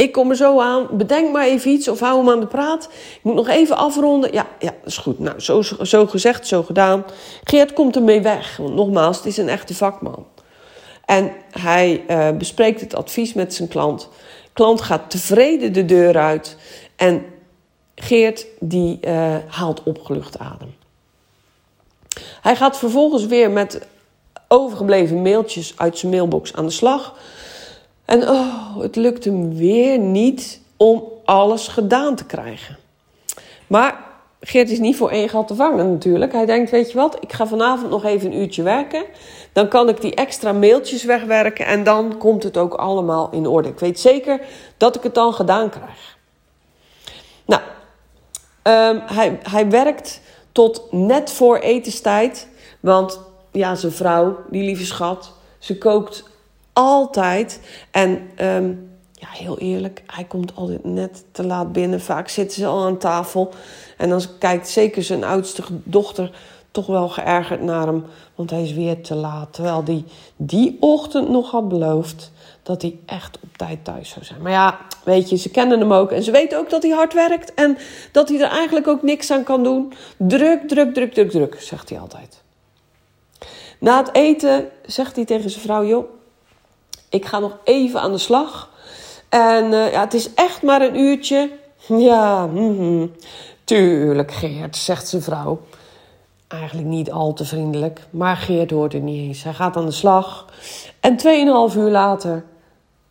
Ik 0.00 0.12
kom 0.12 0.30
er 0.30 0.36
zo 0.36 0.60
aan. 0.60 0.86
Bedenk 0.90 1.32
maar 1.32 1.46
even 1.46 1.70
iets 1.70 1.88
of 1.88 2.00
hou 2.00 2.18
hem 2.18 2.30
aan 2.30 2.40
de 2.40 2.46
praat. 2.46 2.84
Ik 2.92 3.20
moet 3.22 3.34
nog 3.34 3.48
even 3.48 3.76
afronden. 3.76 4.32
Ja, 4.32 4.46
ja 4.58 4.74
is 4.84 4.96
goed. 4.96 5.18
Nou, 5.18 5.40
zo, 5.40 5.62
zo 5.82 6.06
gezegd, 6.06 6.46
zo 6.46 6.62
gedaan. 6.62 7.04
Geert 7.44 7.72
komt 7.72 7.96
ermee 7.96 8.20
weg. 8.20 8.56
Want 8.56 8.74
nogmaals, 8.74 9.16
het 9.16 9.26
is 9.26 9.36
een 9.36 9.48
echte 9.48 9.74
vakman. 9.74 10.26
En 11.04 11.32
hij 11.50 12.04
uh, 12.08 12.30
bespreekt 12.30 12.80
het 12.80 12.94
advies 12.94 13.32
met 13.32 13.54
zijn 13.54 13.68
klant. 13.68 14.08
Klant 14.52 14.80
gaat 14.80 15.10
tevreden 15.10 15.72
de 15.72 15.84
deur 15.84 16.18
uit. 16.18 16.56
En 16.96 17.24
Geert 17.94 18.46
die 18.60 18.98
uh, 19.02 19.36
haalt 19.46 19.82
opgelucht 19.82 20.38
adem. 20.38 20.74
Hij 22.40 22.56
gaat 22.56 22.78
vervolgens 22.78 23.26
weer 23.26 23.50
met 23.50 23.86
overgebleven 24.48 25.22
mailtjes 25.22 25.72
uit 25.76 25.98
zijn 25.98 26.12
mailbox 26.12 26.54
aan 26.54 26.66
de 26.66 26.72
slag. 26.72 27.14
En 28.10 28.28
oh, 28.28 28.80
het 28.80 28.96
lukt 28.96 29.24
hem 29.24 29.54
weer 29.54 29.98
niet 29.98 30.60
om 30.76 31.04
alles 31.24 31.68
gedaan 31.68 32.14
te 32.14 32.24
krijgen. 32.24 32.76
Maar 33.66 34.04
Geert 34.40 34.70
is 34.70 34.78
niet 34.78 34.96
voor 34.96 35.10
één 35.10 35.28
gat 35.28 35.48
te 35.48 35.54
vangen 35.54 35.92
natuurlijk. 35.92 36.32
Hij 36.32 36.46
denkt, 36.46 36.70
weet 36.70 36.90
je 36.90 36.98
wat, 36.98 37.16
ik 37.20 37.32
ga 37.32 37.46
vanavond 37.46 37.90
nog 37.90 38.04
even 38.04 38.32
een 38.32 38.38
uurtje 38.38 38.62
werken. 38.62 39.04
Dan 39.52 39.68
kan 39.68 39.88
ik 39.88 40.00
die 40.00 40.14
extra 40.14 40.52
mailtjes 40.52 41.04
wegwerken 41.04 41.66
en 41.66 41.84
dan 41.84 42.18
komt 42.18 42.42
het 42.42 42.56
ook 42.56 42.74
allemaal 42.74 43.30
in 43.30 43.46
orde. 43.46 43.68
Ik 43.68 43.78
weet 43.78 44.00
zeker 44.00 44.40
dat 44.76 44.96
ik 44.96 45.02
het 45.02 45.14
dan 45.14 45.34
gedaan 45.34 45.70
krijg. 45.70 46.18
Nou, 47.44 47.62
um, 48.62 49.02
hij, 49.06 49.38
hij 49.42 49.70
werkt 49.70 50.20
tot 50.52 50.92
net 50.92 51.32
voor 51.32 51.58
etenstijd. 51.58 52.48
Want 52.80 53.20
ja, 53.52 53.74
zijn 53.74 53.92
vrouw, 53.92 54.36
die 54.48 54.62
lieve 54.62 54.84
schat, 54.84 55.32
ze 55.58 55.78
kookt 55.78 56.29
altijd. 56.72 57.60
En 57.90 58.30
ehm, 58.36 58.72
ja, 59.12 59.28
heel 59.30 59.58
eerlijk, 59.58 60.02
hij 60.06 60.24
komt 60.24 60.54
altijd 60.54 60.84
net 60.84 61.24
te 61.32 61.44
laat 61.44 61.72
binnen. 61.72 62.00
Vaak 62.00 62.28
zitten 62.28 62.60
ze 62.60 62.66
al 62.66 62.84
aan 62.84 62.98
tafel. 62.98 63.52
En 63.96 64.08
dan 64.08 64.22
kijkt 64.38 64.68
zeker 64.68 65.02
zijn 65.02 65.24
oudste 65.24 65.62
dochter 65.68 66.32
toch 66.70 66.86
wel 66.86 67.08
geërgerd 67.08 67.62
naar 67.62 67.86
hem, 67.86 68.04
want 68.34 68.50
hij 68.50 68.62
is 68.62 68.72
weer 68.72 69.02
te 69.02 69.14
laat. 69.14 69.52
Terwijl 69.52 69.82
hij 69.84 70.04
die 70.36 70.76
ochtend 70.80 71.28
nog 71.28 71.50
had 71.50 71.68
beloofd 71.68 72.30
dat 72.62 72.82
hij 72.82 72.98
echt 73.06 73.38
op 73.42 73.56
tijd 73.56 73.84
thuis 73.84 74.08
zou 74.08 74.24
zijn. 74.24 74.42
Maar 74.42 74.52
ja, 74.52 74.78
weet 75.04 75.30
je, 75.30 75.36
ze 75.36 75.50
kennen 75.50 75.80
hem 75.80 75.92
ook 75.92 76.10
en 76.10 76.22
ze 76.22 76.30
weten 76.30 76.58
ook 76.58 76.70
dat 76.70 76.82
hij 76.82 76.92
hard 76.92 77.14
werkt 77.14 77.54
en 77.54 77.78
dat 78.12 78.28
hij 78.28 78.40
er 78.40 78.50
eigenlijk 78.50 78.88
ook 78.88 79.02
niks 79.02 79.30
aan 79.30 79.44
kan 79.44 79.62
doen. 79.62 79.92
Druk, 80.16 80.68
druk, 80.68 80.94
druk, 80.94 81.12
druk, 81.12 81.30
druk, 81.30 81.60
zegt 81.60 81.88
hij 81.88 82.00
altijd. 82.00 82.42
Na 83.78 83.96
het 83.96 84.14
eten 84.14 84.68
zegt 84.86 85.16
hij 85.16 85.24
tegen 85.24 85.50
zijn 85.50 85.62
vrouw: 85.62 85.84
Joh, 85.84 86.04
ik 87.10 87.26
ga 87.26 87.38
nog 87.38 87.58
even 87.64 88.00
aan 88.00 88.12
de 88.12 88.18
slag. 88.18 88.70
En 89.28 89.64
uh, 89.64 89.92
ja, 89.92 90.00
het 90.00 90.14
is 90.14 90.34
echt 90.34 90.62
maar 90.62 90.82
een 90.82 90.98
uurtje. 90.98 91.50
Ja, 91.86 92.46
mm 92.46 93.12
tuurlijk, 93.64 94.32
Geert, 94.32 94.76
zegt 94.76 95.08
zijn 95.08 95.22
vrouw. 95.22 95.60
Eigenlijk 96.48 96.88
niet 96.88 97.10
al 97.10 97.32
te 97.32 97.44
vriendelijk, 97.44 98.00
maar 98.10 98.36
Geert 98.36 98.70
hoort 98.70 98.92
het 98.92 99.02
niet 99.02 99.28
eens. 99.28 99.42
Hij 99.42 99.54
gaat 99.54 99.76
aan 99.76 99.86
de 99.86 99.92
slag 99.92 100.46
en 101.00 101.18
2,5 101.70 101.76
uur 101.76 101.90
later 101.90 102.44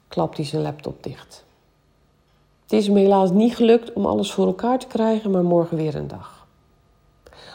klapt 0.07 0.37
hij 0.37 0.45
zijn 0.45 0.61
laptop 0.61 1.03
dicht. 1.03 1.43
Het 2.63 2.73
is 2.73 2.87
hem 2.87 2.95
helaas 2.95 3.31
niet 3.31 3.55
gelukt 3.55 3.93
om 3.93 4.05
alles 4.05 4.31
voor 4.31 4.45
elkaar 4.45 4.79
te 4.79 4.87
krijgen, 4.87 5.31
maar 5.31 5.43
morgen 5.43 5.77
weer 5.77 5.95
een 5.95 6.07
dag. 6.07 6.47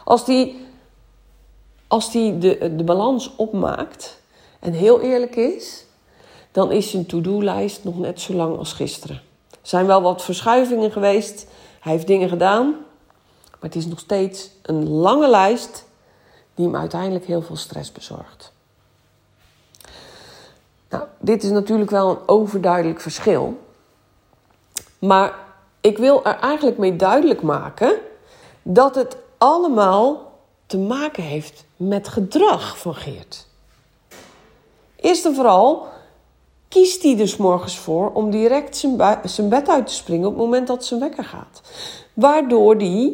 Als 0.05 0.27
hij 0.27 0.55
als 1.87 2.11
die 2.11 2.39
de, 2.39 2.73
de 2.77 2.85
balans 2.85 3.37
opmaakt 3.37 4.21
en 4.61 4.73
heel 4.73 5.01
eerlijk 5.01 5.37
is, 5.37 5.85
dan 6.55 6.73
is 6.73 6.91
zijn 6.91 7.07
to-do-lijst 7.07 7.85
nog 7.85 7.99
net 7.99 8.21
zo 8.21 8.33
lang 8.33 8.59
als 8.59 8.73
gisteren. 8.73 9.21
Er 9.51 9.59
zijn 9.63 9.87
wel 9.87 10.03
wat 10.03 10.23
verschuivingen 10.23 10.93
geweest. 10.93 11.47
Hij 11.81 11.93
heeft 11.93 12.07
dingen 12.07 12.29
gedaan. 12.29 12.67
Maar 13.51 13.71
het 13.71 13.75
is 13.75 13.87
nog 13.87 13.99
steeds 13.99 14.51
een 14.63 14.89
lange 14.89 15.29
lijst 15.29 15.85
die 16.55 16.65
hem 16.65 16.77
uiteindelijk 16.77 17.25
heel 17.25 17.43
veel 17.43 17.57
stress 17.57 17.93
bezorgt. 17.93 18.53
Nou, 20.91 21.05
dit 21.19 21.43
is 21.43 21.51
natuurlijk 21.51 21.91
wel 21.91 22.11
een 22.11 22.29
overduidelijk 22.29 23.01
verschil. 23.01 23.61
Maar 24.99 25.35
ik 25.81 25.99
wil 25.99 26.25
er 26.25 26.39
eigenlijk 26.39 26.79
mee 26.79 26.97
duidelijk 26.97 27.43
maken 27.43 27.99
dat 28.63 28.95
het 28.95 29.17
allemaal 29.39 30.33
te 30.67 30.79
maken 30.79 31.23
heeft 31.23 31.65
met 31.77 32.09
gedrag 32.09 32.79
van 32.79 32.95
Geert. 32.95 33.47
Eerst 34.97 35.25
en 35.25 35.35
vooral 35.35 35.93
kiest 36.75 37.03
hij 37.03 37.17
dus 37.17 37.37
morgens 37.37 37.79
voor 37.79 38.11
om 38.13 38.31
direct 38.31 38.77
zijn, 38.77 39.21
zijn 39.25 39.49
bed 39.49 39.69
uit 39.69 39.87
te 39.87 39.93
springen 39.93 40.27
op 40.27 40.33
het 40.33 40.43
moment 40.43 40.67
dat 40.67 40.85
zijn 40.85 41.01
wekker 41.01 41.25
gaat. 41.25 41.61
Waardoor 42.13 42.77
hij 42.77 43.13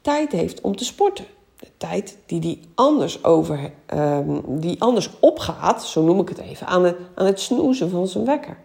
tijd 0.00 0.32
heeft 0.32 0.60
om 0.60 0.76
te 0.76 0.84
sporten. 0.84 1.24
De 1.58 1.66
tijd 1.76 2.16
die 2.26 2.40
hij 2.40 2.58
anders, 2.74 3.24
over, 3.24 3.72
ehm, 3.86 4.40
die 4.46 4.82
anders 4.82 5.10
opgaat, 5.20 5.84
zo 5.84 6.02
noem 6.02 6.20
ik 6.20 6.28
het 6.28 6.38
even, 6.38 6.66
aan 6.66 6.84
het, 6.84 6.96
aan 7.14 7.26
het 7.26 7.40
snoezen 7.40 7.90
van 7.90 8.08
zijn 8.08 8.24
wekker. 8.24 8.56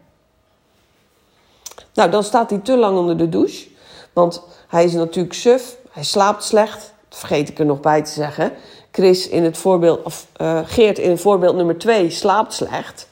Nou, 1.93 2.09
dan 2.09 2.23
staat 2.23 2.49
hij 2.49 2.59
te 2.59 2.77
lang 2.77 2.97
onder 2.97 3.17
de 3.17 3.29
douche. 3.29 3.67
Want 4.13 4.41
hij 4.67 4.83
is 4.83 4.93
natuurlijk 4.93 5.33
suf, 5.33 5.77
hij 5.91 6.03
slaapt 6.03 6.43
slecht. 6.43 6.93
Dat 7.09 7.17
vergeet 7.17 7.49
ik 7.49 7.59
er 7.59 7.65
nog 7.65 7.79
bij 7.79 8.03
te 8.03 8.11
zeggen. 8.11 8.51
Chris 8.91 9.27
in 9.27 9.43
het 9.43 9.57
voorbeeld, 9.57 10.03
of 10.03 10.27
uh, 10.41 10.59
Geert 10.63 10.97
in 10.97 11.17
voorbeeld 11.17 11.55
nummer 11.55 11.77
2 11.77 12.09
slaapt 12.09 12.53
slecht. 12.53 13.06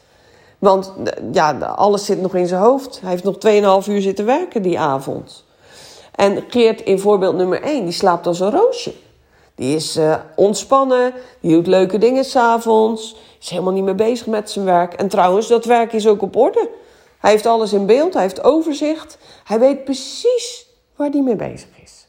Want 0.59 0.93
ja, 1.31 1.57
alles 1.57 2.05
zit 2.05 2.21
nog 2.21 2.35
in 2.35 2.47
zijn 2.47 2.61
hoofd. 2.61 3.01
Hij 3.01 3.09
heeft 3.09 3.23
nog 3.23 3.35
2,5 3.83 3.89
uur 3.89 4.01
zitten 4.01 4.25
werken 4.25 4.61
die 4.61 4.79
avond. 4.79 5.43
En 6.15 6.43
Geert 6.47 6.81
in 6.81 6.99
voorbeeld 6.99 7.35
nummer 7.35 7.61
1, 7.61 7.83
die 7.83 7.93
slaapt 7.93 8.27
als 8.27 8.39
een 8.39 8.51
roosje. 8.51 8.93
Die 9.55 9.75
is 9.75 9.97
uh, 9.97 10.15
ontspannen, 10.35 11.13
die 11.39 11.51
doet 11.51 11.67
leuke 11.67 11.97
dingen 11.97 12.25
s'avonds, 12.25 13.15
is 13.39 13.49
helemaal 13.49 13.73
niet 13.73 13.83
meer 13.83 13.95
bezig 13.95 14.27
met 14.27 14.51
zijn 14.51 14.65
werk. 14.65 14.93
En 14.93 15.07
trouwens, 15.07 15.47
dat 15.47 15.65
werk 15.65 15.93
is 15.93 16.07
ook 16.07 16.21
op 16.21 16.35
orde. 16.35 16.69
Hij 17.19 17.31
heeft 17.31 17.45
alles 17.45 17.73
in 17.73 17.85
beeld, 17.85 18.13
hij 18.13 18.21
heeft 18.21 18.43
overzicht. 18.43 19.17
Hij 19.43 19.59
weet 19.59 19.83
precies 19.83 20.67
waar 20.95 21.09
hij 21.09 21.21
mee 21.21 21.35
bezig 21.35 21.69
is. 21.83 22.07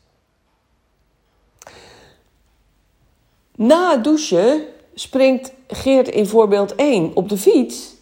Na 3.57 3.91
het 3.91 4.05
douchen 4.05 4.65
springt 4.95 5.53
Geert 5.69 6.09
in 6.09 6.27
voorbeeld 6.27 6.75
1 6.75 7.11
op 7.15 7.29
de 7.29 7.37
fiets 7.37 7.96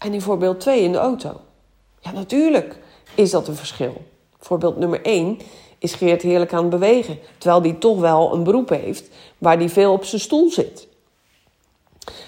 en 0.00 0.12
in 0.12 0.20
voorbeeld 0.20 0.60
2 0.60 0.82
in 0.82 0.92
de 0.92 0.98
auto? 0.98 1.40
Ja, 2.00 2.12
natuurlijk 2.12 2.78
is 3.14 3.30
dat 3.30 3.48
een 3.48 3.56
verschil. 3.56 4.02
Voorbeeld 4.38 4.76
nummer 4.76 5.02
1 5.02 5.38
is 5.78 5.94
Geert 5.94 6.22
heerlijk 6.22 6.52
aan 6.52 6.60
het 6.60 6.70
bewegen, 6.70 7.18
terwijl 7.38 7.62
hij 7.62 7.72
toch 7.72 8.00
wel 8.00 8.34
een 8.34 8.44
beroep 8.44 8.68
heeft 8.68 9.08
waar 9.38 9.56
hij 9.56 9.68
veel 9.68 9.92
op 9.92 10.04
zijn 10.04 10.20
stoel 10.20 10.50
zit. 10.50 10.88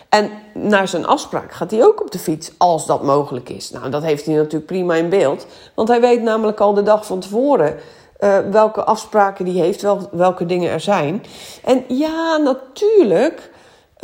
En 0.08 0.30
naar 0.54 0.88
zijn 0.88 1.06
afspraak 1.06 1.52
gaat 1.52 1.70
hij 1.70 1.84
ook 1.84 2.00
op 2.00 2.10
de 2.10 2.18
fiets, 2.18 2.52
als 2.58 2.86
dat 2.86 3.02
mogelijk 3.02 3.48
is. 3.48 3.70
Nou, 3.70 3.90
dat 3.90 4.02
heeft 4.02 4.26
hij 4.26 4.34
natuurlijk 4.34 4.66
prima 4.66 4.94
in 4.94 5.08
beeld, 5.08 5.46
want 5.74 5.88
hij 5.88 6.00
weet 6.00 6.22
namelijk 6.22 6.60
al 6.60 6.74
de 6.74 6.82
dag 6.82 7.06
van 7.06 7.20
tevoren 7.20 7.78
uh, 8.22 8.38
welke 8.38 8.84
afspraken 8.84 9.46
hij 9.46 9.54
heeft, 9.54 9.82
wel, 9.82 10.08
welke 10.10 10.46
dingen 10.46 10.70
er 10.70 10.80
zijn. 10.80 11.24
En 11.64 11.84
ja, 11.88 12.36
natuurlijk 12.36 13.50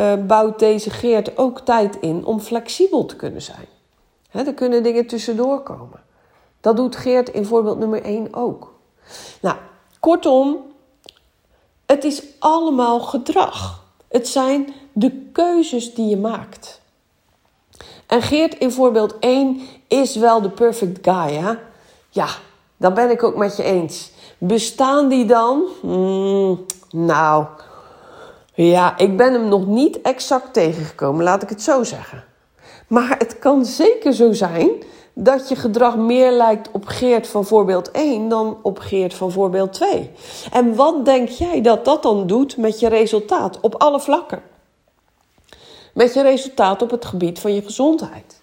uh, 0.00 0.14
bouwt 0.26 0.58
deze 0.58 0.90
Geert 0.90 1.38
ook 1.38 1.60
tijd 1.60 1.96
in 2.00 2.24
om 2.24 2.40
flexibel 2.40 3.04
te 3.04 3.16
kunnen 3.16 3.42
zijn. 3.42 3.66
He, 4.30 4.42
er 4.42 4.54
kunnen 4.54 4.82
dingen 4.82 5.06
tussendoor 5.06 5.62
komen. 5.62 6.02
Dat 6.60 6.76
doet 6.76 6.96
Geert 6.96 7.28
in 7.28 7.44
voorbeeld 7.44 7.78
nummer 7.78 8.02
1 8.02 8.34
ook. 8.34 8.74
Nou, 9.40 9.56
kortom, 10.00 10.56
het 11.86 12.04
is 12.04 12.22
allemaal 12.38 13.00
gedrag. 13.00 13.84
Het 14.08 14.28
zijn 14.28 14.74
de 14.92 15.28
keuzes 15.32 15.94
die 15.94 16.08
je 16.08 16.16
maakt. 16.16 16.80
En 18.06 18.22
Geert 18.22 18.58
in 18.58 18.72
voorbeeld 18.72 19.18
1 19.18 19.60
is 19.88 20.16
wel 20.16 20.40
de 20.40 20.50
perfect 20.50 20.98
guy, 21.02 21.32
hè? 21.32 21.52
Ja, 22.08 22.28
dat 22.76 22.94
ben 22.94 23.10
ik 23.10 23.22
ook 23.22 23.36
met 23.36 23.56
je 23.56 23.62
eens. 23.62 24.10
Bestaan 24.38 25.08
die 25.08 25.24
dan? 25.24 25.62
Hmm, 25.80 26.64
nou, 26.90 27.46
ja, 28.64 28.98
ik 28.98 29.16
ben 29.16 29.32
hem 29.32 29.48
nog 29.48 29.66
niet 29.66 30.00
exact 30.00 30.52
tegengekomen, 30.52 31.24
laat 31.24 31.42
ik 31.42 31.48
het 31.48 31.62
zo 31.62 31.84
zeggen. 31.84 32.24
Maar 32.86 33.18
het 33.18 33.38
kan 33.38 33.64
zeker 33.64 34.12
zo 34.12 34.32
zijn 34.32 34.70
dat 35.12 35.48
je 35.48 35.56
gedrag 35.56 35.96
meer 35.96 36.32
lijkt 36.32 36.70
op 36.70 36.86
Geert 36.86 37.26
van 37.26 37.44
voorbeeld 37.44 37.90
1 37.90 38.28
dan 38.28 38.58
op 38.62 38.78
Geert 38.78 39.14
van 39.14 39.32
voorbeeld 39.32 39.72
2. 39.72 40.10
En 40.52 40.74
wat 40.74 41.04
denk 41.04 41.28
jij 41.28 41.60
dat 41.60 41.84
dat 41.84 42.02
dan 42.02 42.26
doet 42.26 42.56
met 42.56 42.80
je 42.80 42.88
resultaat 42.88 43.60
op 43.60 43.74
alle 43.74 44.00
vlakken? 44.00 44.42
Met 45.94 46.14
je 46.14 46.22
resultaat 46.22 46.82
op 46.82 46.90
het 46.90 47.04
gebied 47.04 47.38
van 47.38 47.54
je 47.54 47.62
gezondheid. 47.62 48.40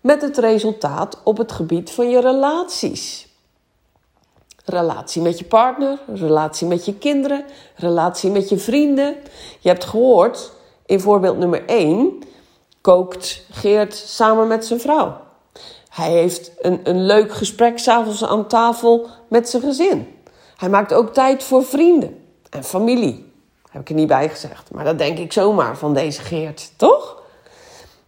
Met 0.00 0.22
het 0.22 0.38
resultaat 0.38 1.20
op 1.24 1.36
het 1.36 1.52
gebied 1.52 1.90
van 1.90 2.10
je 2.10 2.20
relaties. 2.20 3.25
Relatie 4.68 5.22
met 5.22 5.38
je 5.38 5.44
partner, 5.44 5.98
relatie 6.14 6.66
met 6.66 6.84
je 6.84 6.94
kinderen, 6.94 7.44
relatie 7.74 8.30
met 8.30 8.48
je 8.48 8.58
vrienden. 8.58 9.16
Je 9.58 9.68
hebt 9.68 9.84
gehoord 9.84 10.52
in 10.86 11.00
voorbeeld 11.00 11.38
nummer 11.38 11.66
1 11.66 12.18
kookt 12.80 13.44
Geert 13.50 13.94
samen 13.94 14.46
met 14.46 14.64
zijn 14.64 14.80
vrouw. 14.80 15.20
Hij 15.88 16.10
heeft 16.10 16.50
een, 16.60 16.80
een 16.82 17.06
leuk 17.06 17.32
gesprek 17.32 17.78
s'avonds 17.78 18.24
aan 18.24 18.46
tafel 18.46 19.06
met 19.28 19.48
zijn 19.48 19.62
gezin. 19.62 20.14
Hij 20.56 20.68
maakt 20.68 20.94
ook 20.94 21.12
tijd 21.12 21.42
voor 21.42 21.64
vrienden 21.64 22.24
en 22.50 22.64
familie. 22.64 23.32
Heb 23.70 23.80
ik 23.80 23.88
er 23.88 23.94
niet 23.94 24.08
bij 24.08 24.28
gezegd, 24.28 24.70
maar 24.70 24.84
dat 24.84 24.98
denk 24.98 25.18
ik 25.18 25.32
zomaar 25.32 25.76
van 25.76 25.94
deze 25.94 26.22
Geert, 26.22 26.72
toch? 26.76 27.22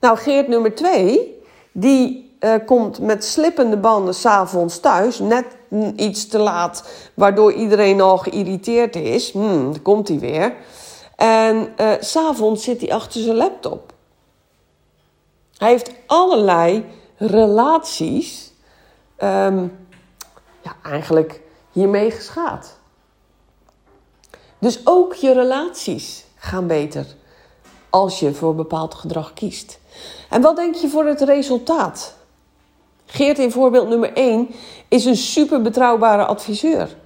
Nou, 0.00 0.18
Geert 0.18 0.48
nummer 0.48 0.74
2, 0.74 1.40
die 1.72 2.27
uh, 2.40 2.54
komt 2.66 3.00
met 3.00 3.25
slippende 3.25 3.76
banden 3.76 4.14
s'avonds 4.14 4.80
thuis, 4.80 5.18
net 5.18 5.47
iets 5.97 6.28
te 6.28 6.38
laat, 6.38 6.88
waardoor 7.14 7.52
iedereen 7.52 8.00
al 8.00 8.18
geïrriteerd 8.18 8.97
is. 8.97 9.33
Hmm, 9.33 9.83
komt 9.83 10.09
hij 10.09 10.18
weer. 10.18 10.54
En 11.16 11.73
uh, 11.80 11.92
s'avonds 12.00 12.64
zit 12.64 12.80
hij 12.80 12.92
achter 12.92 13.21
zijn 13.21 13.37
laptop. 13.37 13.92
Hij 15.57 15.68
heeft 15.68 15.90
allerlei 16.07 16.85
relaties 17.16 18.52
um, 19.23 19.78
ja, 20.61 20.77
eigenlijk 20.83 21.40
hiermee 21.72 22.11
geschaad. 22.11 22.77
Dus 24.59 24.81
ook 24.85 25.14
je 25.14 25.33
relaties 25.33 26.24
gaan 26.37 26.66
beter 26.66 27.07
als 27.90 28.20
je 28.20 28.35
voor 28.35 28.55
bepaald 28.55 28.94
gedrag 28.94 29.33
kiest. 29.33 29.79
En 30.31 30.40
wat 30.40 30.57
denk 30.57 30.74
je 30.74 30.88
voor 30.88 31.07
het 31.07 31.20
resultaat? 31.20 32.16
Geert 33.11 33.38
in 33.38 33.51
voorbeeld 33.51 33.88
nummer 33.88 34.12
1 34.12 34.49
is 34.88 35.05
een 35.05 35.16
super 35.16 35.62
betrouwbare 35.62 36.25
adviseur. 36.25 36.97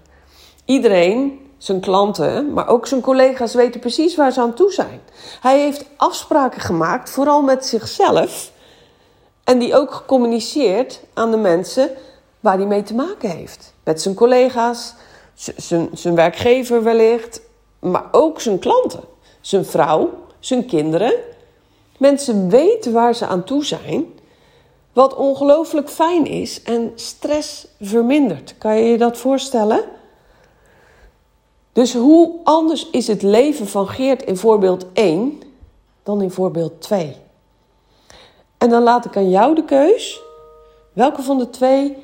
Iedereen, 0.64 1.40
zijn 1.58 1.80
klanten, 1.80 2.52
maar 2.52 2.68
ook 2.68 2.86
zijn 2.86 3.00
collega's 3.00 3.54
weten 3.54 3.80
precies 3.80 4.16
waar 4.16 4.32
ze 4.32 4.40
aan 4.40 4.54
toe 4.54 4.72
zijn. 4.72 5.00
Hij 5.40 5.60
heeft 5.60 5.84
afspraken 5.96 6.60
gemaakt, 6.60 7.10
vooral 7.10 7.42
met 7.42 7.66
zichzelf, 7.66 8.52
en 9.44 9.58
die 9.58 9.74
ook 9.76 9.92
gecommuniceerd 9.92 11.00
aan 11.14 11.30
de 11.30 11.36
mensen 11.36 11.90
waar 12.40 12.56
hij 12.56 12.66
mee 12.66 12.82
te 12.82 12.94
maken 12.94 13.30
heeft. 13.30 13.74
Met 13.84 14.02
zijn 14.02 14.14
collega's, 14.14 14.94
zijn 15.92 16.14
werkgever 16.14 16.82
wellicht, 16.82 17.40
maar 17.78 18.04
ook 18.10 18.40
zijn 18.40 18.58
klanten, 18.58 19.02
zijn 19.40 19.64
vrouw, 19.64 20.10
zijn 20.38 20.66
kinderen. 20.66 21.14
Mensen 21.98 22.48
weten 22.48 22.92
waar 22.92 23.14
ze 23.14 23.26
aan 23.26 23.44
toe 23.44 23.64
zijn, 23.64 24.06
wat 24.92 25.14
ongelooflijk 25.14 25.90
fijn 25.90 26.26
is 26.26 26.62
en 26.62 26.92
stress 26.94 27.66
vermindert. 27.80 28.54
Kan 28.58 28.76
je 28.76 28.84
je 28.84 28.98
dat 28.98 29.18
voorstellen? 29.18 29.84
Dus 31.72 31.94
hoe 31.94 32.40
anders 32.44 32.90
is 32.90 33.06
het 33.06 33.22
leven 33.22 33.68
van 33.68 33.88
Geert 33.88 34.22
in 34.22 34.36
voorbeeld 34.36 34.86
1 34.92 35.42
dan 36.02 36.22
in 36.22 36.30
voorbeeld 36.30 36.80
2? 36.80 37.16
En 38.58 38.68
dan 38.68 38.82
laat 38.82 39.04
ik 39.04 39.16
aan 39.16 39.30
jou 39.30 39.54
de 39.54 39.64
keus. 39.64 40.20
Welke 40.92 41.22
van 41.22 41.38
de 41.38 41.50
twee 41.50 41.96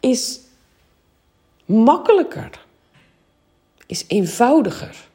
is 0.00 0.40
makkelijker? 1.64 2.66
Is 3.86 4.04
eenvoudiger? 4.08 5.08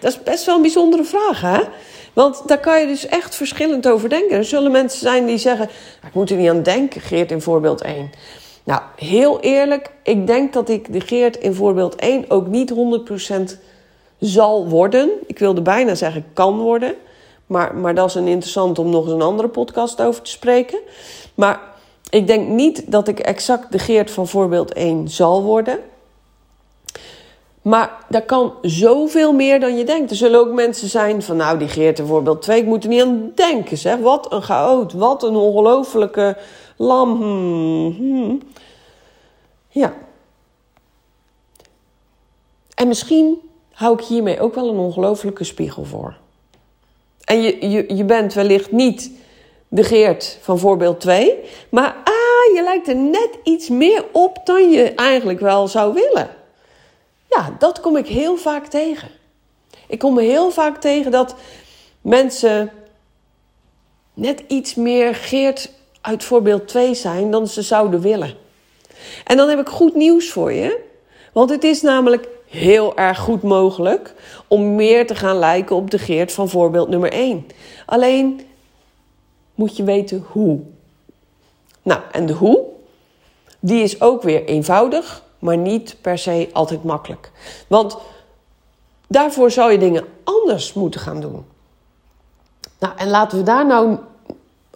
Dat 0.00 0.10
is 0.12 0.22
best 0.22 0.44
wel 0.44 0.54
een 0.54 0.62
bijzondere 0.62 1.04
vraag, 1.04 1.40
hè? 1.40 1.60
Want 2.18 2.42
daar 2.48 2.60
kan 2.60 2.80
je 2.80 2.86
dus 2.86 3.06
echt 3.06 3.34
verschillend 3.34 3.88
over 3.88 4.08
denken. 4.08 4.36
Er 4.36 4.44
zullen 4.44 4.70
mensen 4.70 5.00
zijn 5.00 5.26
die 5.26 5.38
zeggen: 5.38 5.68
Ik 6.06 6.14
moet 6.14 6.30
er 6.30 6.36
niet 6.36 6.48
aan 6.48 6.62
denken, 6.62 7.00
Geert 7.00 7.30
in 7.30 7.40
voorbeeld 7.40 7.82
1. 7.82 8.10
Nou, 8.64 8.80
heel 8.96 9.40
eerlijk, 9.40 9.90
ik 10.02 10.26
denk 10.26 10.52
dat 10.52 10.68
ik 10.68 10.92
de 10.92 11.00
Geert 11.00 11.36
in 11.36 11.54
voorbeeld 11.54 11.96
1 11.96 12.30
ook 12.30 12.46
niet 12.46 12.72
100% 12.72 13.58
zal 14.18 14.68
worden. 14.68 15.10
Ik 15.26 15.38
wilde 15.38 15.62
bijna 15.62 15.94
zeggen 15.94 16.24
kan 16.32 16.58
worden. 16.58 16.94
Maar, 17.46 17.74
maar 17.74 17.94
dat 17.94 18.08
is 18.08 18.14
een 18.14 18.28
interessant 18.28 18.78
om 18.78 18.90
nog 18.90 19.04
eens 19.04 19.12
een 19.12 19.22
andere 19.22 19.48
podcast 19.48 20.00
over 20.00 20.22
te 20.22 20.30
spreken. 20.30 20.78
Maar 21.34 21.60
ik 22.10 22.26
denk 22.26 22.48
niet 22.48 22.92
dat 22.92 23.08
ik 23.08 23.18
exact 23.18 23.72
de 23.72 23.78
Geert 23.78 24.10
van 24.10 24.28
voorbeeld 24.28 24.72
1 24.72 25.08
zal 25.08 25.42
worden. 25.42 25.78
Maar 27.68 28.04
daar 28.08 28.22
kan 28.22 28.54
zoveel 28.62 29.32
meer 29.32 29.60
dan 29.60 29.76
je 29.76 29.84
denkt. 29.84 30.10
Er 30.10 30.16
zullen 30.16 30.40
ook 30.40 30.52
mensen 30.52 30.88
zijn 30.88 31.22
van, 31.22 31.36
nou, 31.36 31.58
die 31.58 31.68
Geert 31.68 31.98
in 31.98 32.06
voorbeeld 32.06 32.42
2, 32.42 32.60
ik 32.60 32.66
moet 32.66 32.82
er 32.82 32.88
niet 32.88 33.02
aan 33.02 33.32
denken, 33.34 33.78
zeg. 33.78 33.98
Wat 33.98 34.32
een 34.32 34.42
chaot, 34.42 34.92
wat 34.92 35.22
een 35.22 35.36
ongelofelijke 35.36 36.36
lam. 36.76 37.16
Hmm, 37.16 37.94
hmm. 37.96 38.42
Ja. 39.68 39.94
En 42.74 42.88
misschien 42.88 43.38
hou 43.72 43.94
ik 43.94 44.04
hiermee 44.04 44.40
ook 44.40 44.54
wel 44.54 44.68
een 44.68 44.78
ongelofelijke 44.78 45.44
spiegel 45.44 45.84
voor. 45.84 46.16
En 47.24 47.42
je, 47.42 47.70
je, 47.70 47.94
je 47.94 48.04
bent 48.04 48.34
wellicht 48.34 48.72
niet 48.72 49.10
de 49.68 49.82
Geert 49.82 50.38
van 50.40 50.58
voorbeeld 50.58 51.00
2. 51.00 51.38
Maar 51.68 51.96
ah, 52.04 52.56
je 52.56 52.62
lijkt 52.64 52.88
er 52.88 52.96
net 52.96 53.30
iets 53.42 53.68
meer 53.68 54.04
op 54.12 54.40
dan 54.44 54.70
je 54.70 54.82
eigenlijk 54.94 55.40
wel 55.40 55.68
zou 55.68 55.94
willen. 55.94 56.36
Ja, 57.28 57.56
dat 57.58 57.80
kom 57.80 57.96
ik 57.96 58.06
heel 58.06 58.36
vaak 58.36 58.66
tegen. 58.66 59.08
Ik 59.86 59.98
kom 59.98 60.18
heel 60.18 60.50
vaak 60.50 60.80
tegen 60.80 61.10
dat 61.10 61.34
mensen 62.00 62.70
net 64.14 64.42
iets 64.48 64.74
meer 64.74 65.14
Geert 65.14 65.70
uit 66.00 66.24
voorbeeld 66.24 66.68
2 66.68 66.94
zijn 66.94 67.30
dan 67.30 67.46
ze 67.46 67.62
zouden 67.62 68.00
willen. 68.00 68.34
En 69.24 69.36
dan 69.36 69.48
heb 69.48 69.58
ik 69.58 69.68
goed 69.68 69.94
nieuws 69.94 70.30
voor 70.30 70.52
je. 70.52 70.86
Want 71.32 71.50
het 71.50 71.64
is 71.64 71.82
namelijk 71.82 72.28
heel 72.46 72.96
erg 72.96 73.18
goed 73.18 73.42
mogelijk 73.42 74.14
om 74.46 74.74
meer 74.74 75.06
te 75.06 75.14
gaan 75.14 75.38
lijken 75.38 75.76
op 75.76 75.90
de 75.90 75.98
Geert 75.98 76.32
van 76.32 76.48
voorbeeld 76.48 76.88
nummer 76.88 77.12
1. 77.12 77.46
Alleen 77.86 78.40
moet 79.54 79.76
je 79.76 79.84
weten 79.84 80.26
hoe. 80.30 80.60
Nou, 81.82 82.00
en 82.12 82.26
de 82.26 82.32
hoe, 82.32 82.64
die 83.60 83.82
is 83.82 84.00
ook 84.00 84.22
weer 84.22 84.44
eenvoudig, 84.44 85.22
maar 85.38 85.56
niet 85.56 85.96
per 86.00 86.18
se 86.18 86.48
altijd 86.52 86.84
makkelijk. 86.84 87.30
Want 87.68 87.96
daarvoor 89.08 89.50
zou 89.50 89.72
je 89.72 89.78
dingen 89.78 90.04
anders 90.24 90.72
moeten 90.72 91.00
gaan 91.00 91.20
doen. 91.20 91.46
Nou, 92.78 92.92
en 92.96 93.08
laten 93.08 93.38
we 93.38 93.44
daar 93.44 93.66
nou 93.66 93.98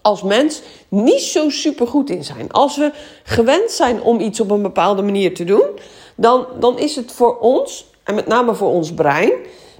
als 0.03 0.23
mens 0.23 0.63
niet 0.89 1.23
zo 1.23 1.51
super 1.51 1.87
goed 1.87 2.11
in 2.11 2.25
zijn. 2.25 2.53
Als 2.53 2.77
we 2.77 2.93
gewend 3.23 3.71
zijn 3.71 4.03
om 4.03 4.21
iets 4.21 4.41
op 4.41 4.51
een 4.51 4.63
bepaalde 4.63 5.03
manier 5.03 5.35
te 5.35 5.45
doen, 5.45 5.67
dan, 6.15 6.47
dan 6.59 6.79
is 6.79 6.97
het 6.97 7.13
voor 7.13 7.39
ons, 7.39 7.87
en 8.03 8.15
met 8.15 8.27
name 8.27 8.55
voor 8.55 8.71
ons 8.71 8.95
brein, 8.95 9.33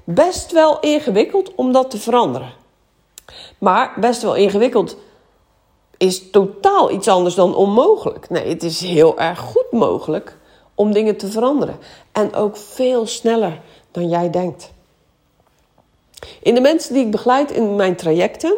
best 0.05 0.53
wel 0.53 0.81
ingewikkeld 0.81 1.55
om 1.55 1.73
dat 1.73 1.91
te 1.91 1.99
veranderen. 1.99 2.53
Maar 3.59 3.93
best 4.01 4.23
wel 4.23 4.35
ingewikkeld 4.35 4.97
is 5.97 6.31
totaal 6.31 6.91
iets 6.91 7.09
anders 7.09 7.35
dan 7.35 7.55
onmogelijk. 7.55 8.31
Nee, 8.31 8.49
het 8.49 8.63
is 8.63 8.81
heel 8.81 9.19
erg 9.19 9.39
goed 9.39 9.71
mogelijk 9.71 10.37
om 10.75 10.93
dingen 10.93 11.17
te 11.17 11.31
veranderen. 11.31 11.79
En 12.13 12.35
ook 12.35 12.57
veel 12.57 13.07
sneller 13.07 13.61
dan 13.91 14.09
jij 14.09 14.31
denkt. 14.31 14.73
In 16.43 16.55
de 16.55 16.61
mensen 16.61 16.95
die 16.95 17.05
ik 17.05 17.11
begeleid 17.11 17.51
in 17.51 17.77
mijn 17.77 17.97
trajecten, 17.97 18.57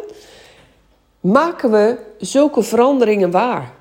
maken 1.19 1.71
we 1.71 1.97
zulke 2.17 2.63
veranderingen 2.63 3.31
waar. 3.31 3.73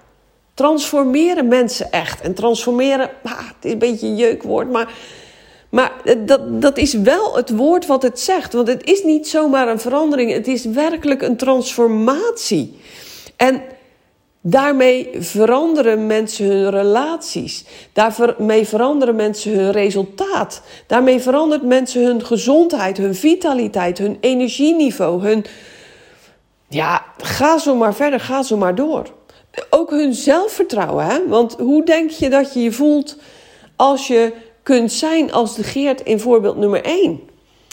Transformeren 0.54 1.48
mensen 1.48 1.92
echt. 1.92 2.20
En 2.20 2.34
transformeren, 2.34 3.10
ah, 3.22 3.38
het 3.38 3.64
is 3.64 3.72
een 3.72 3.78
beetje 3.78 4.06
een 4.06 4.16
jeukwoord, 4.16 4.70
maar, 4.70 4.94
maar 5.68 5.92
dat, 6.18 6.62
dat 6.62 6.78
is 6.78 6.92
wel 6.92 7.36
het 7.36 7.56
woord 7.56 7.86
wat 7.86 8.02
het 8.02 8.20
zegt. 8.20 8.52
Want 8.52 8.68
het 8.68 8.84
is 8.84 9.02
niet 9.02 9.28
zomaar 9.28 9.68
een 9.68 9.80
verandering, 9.80 10.32
het 10.32 10.46
is 10.46 10.64
werkelijk 10.64 11.22
een 11.22 11.36
transformatie. 11.36 12.80
En 13.36 13.62
Daarmee 14.46 15.10
veranderen 15.18 16.06
mensen 16.06 16.46
hun 16.46 16.70
relaties. 16.70 17.64
Daarmee 17.92 18.66
veranderen 18.66 19.16
mensen 19.16 19.52
hun 19.58 19.70
resultaat. 19.70 20.62
Daarmee 20.86 21.20
verandert 21.20 21.62
mensen 21.62 22.04
hun 22.04 22.24
gezondheid, 22.24 22.96
hun 22.96 23.14
vitaliteit, 23.14 23.98
hun 23.98 24.16
energieniveau, 24.20 25.22
hun. 25.22 25.44
Ja, 26.68 27.04
ga 27.16 27.58
zo 27.58 27.74
maar 27.74 27.94
verder, 27.94 28.20
ga 28.20 28.42
zo 28.42 28.56
maar 28.56 28.74
door. 28.74 29.06
Ook 29.70 29.90
hun 29.90 30.14
zelfvertrouwen, 30.14 31.04
hè? 31.04 31.28
Want 31.28 31.54
hoe 31.58 31.84
denk 31.84 32.10
je 32.10 32.30
dat 32.30 32.54
je 32.54 32.62
je 32.62 32.72
voelt 32.72 33.16
als 33.76 34.06
je 34.06 34.32
kunt 34.62 34.92
zijn 34.92 35.32
als 35.32 35.54
de 35.54 35.62
Geert 35.62 36.00
in 36.00 36.20
voorbeeld 36.20 36.56
nummer 36.56 36.84
1? 36.84 37.20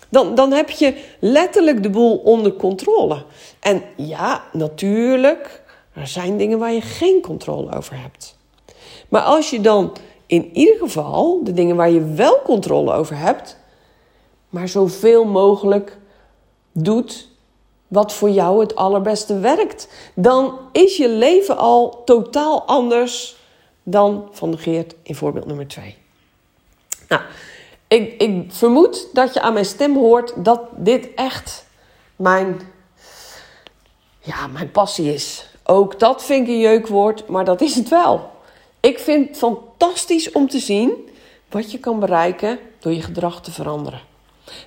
Dan, 0.10 0.36
dan 0.36 0.51
heb 0.51 0.69
je 0.69 0.93
letterlijk 1.19 1.84
de 1.84 1.89
boel 1.89 2.17
onder 2.17 2.53
controle. 2.53 3.23
En 3.60 3.84
ja, 3.95 4.43
natuurlijk 4.51 5.62
er 5.93 6.08
zijn 6.08 6.38
dingen 6.38 6.60
waar 6.60 6.71
je 6.71 6.82
geen 6.82 7.21
controle 7.21 7.75
over 7.75 7.99
hebt. 8.01 8.38
Maar 9.10 9.21
als 9.21 9.49
je 9.49 9.62
dan 9.62 9.97
in 10.25 10.49
ieder 10.54 10.77
geval 10.77 11.43
de 11.43 11.54
dingen 11.54 11.75
waar 11.75 11.89
je 11.89 12.04
wel 12.04 12.41
controle 12.43 12.93
over 12.93 13.17
hebt, 13.17 13.58
maar 14.49 14.67
zoveel 14.67 15.25
mogelijk 15.25 15.97
doet 16.71 17.30
wat 17.88 18.13
voor 18.13 18.30
jou 18.30 18.60
het 18.60 18.75
allerbeste 18.75 19.39
werkt, 19.39 19.88
dan 20.15 20.60
is 20.71 20.97
je 20.97 21.10
leven 21.10 21.58
al 21.58 22.01
totaal 22.06 22.63
anders 22.67 23.36
dan 23.84 24.30
van 24.32 24.51
de 24.51 24.58
Geert 24.58 24.95
in 25.04 25.15
voorbeeld 25.15 25.45
nummer 25.45 25.67
2. 25.67 25.97
Nou, 27.08 27.21
ik, 27.88 28.21
ik 28.21 28.51
vermoed 28.51 29.08
dat 29.13 29.34
je 29.34 29.41
aan 29.41 29.54
mijn 29.54 29.65
stem 29.65 29.95
hoort 29.95 30.34
dat 30.36 30.62
dit 30.75 31.13
echt 31.15 31.65
mijn, 32.15 32.62
ja, 34.19 34.47
mijn 34.47 34.71
passie 34.71 35.13
is. 35.13 35.50
Ook 35.63 36.00
dat 36.00 36.24
vind 36.24 36.47
ik 36.47 36.54
een 36.54 36.60
jeukwoord, 36.60 37.28
maar 37.28 37.45
dat 37.45 37.62
is 37.62 37.76
het 37.76 37.89
wel. 37.89 38.30
Ik 38.80 39.00
vind 39.00 39.28
het 39.28 39.38
fantastisch 39.38 40.32
om 40.32 40.50
te 40.50 40.60
zien 40.60 41.10
wat 41.50 41.71
je 41.71 41.80
kan 41.80 42.00
bereiken 42.00 42.60
door 42.80 42.93
je 42.93 43.02
gedrag 43.02 43.41
te 43.41 43.52
veranderen. 43.52 44.02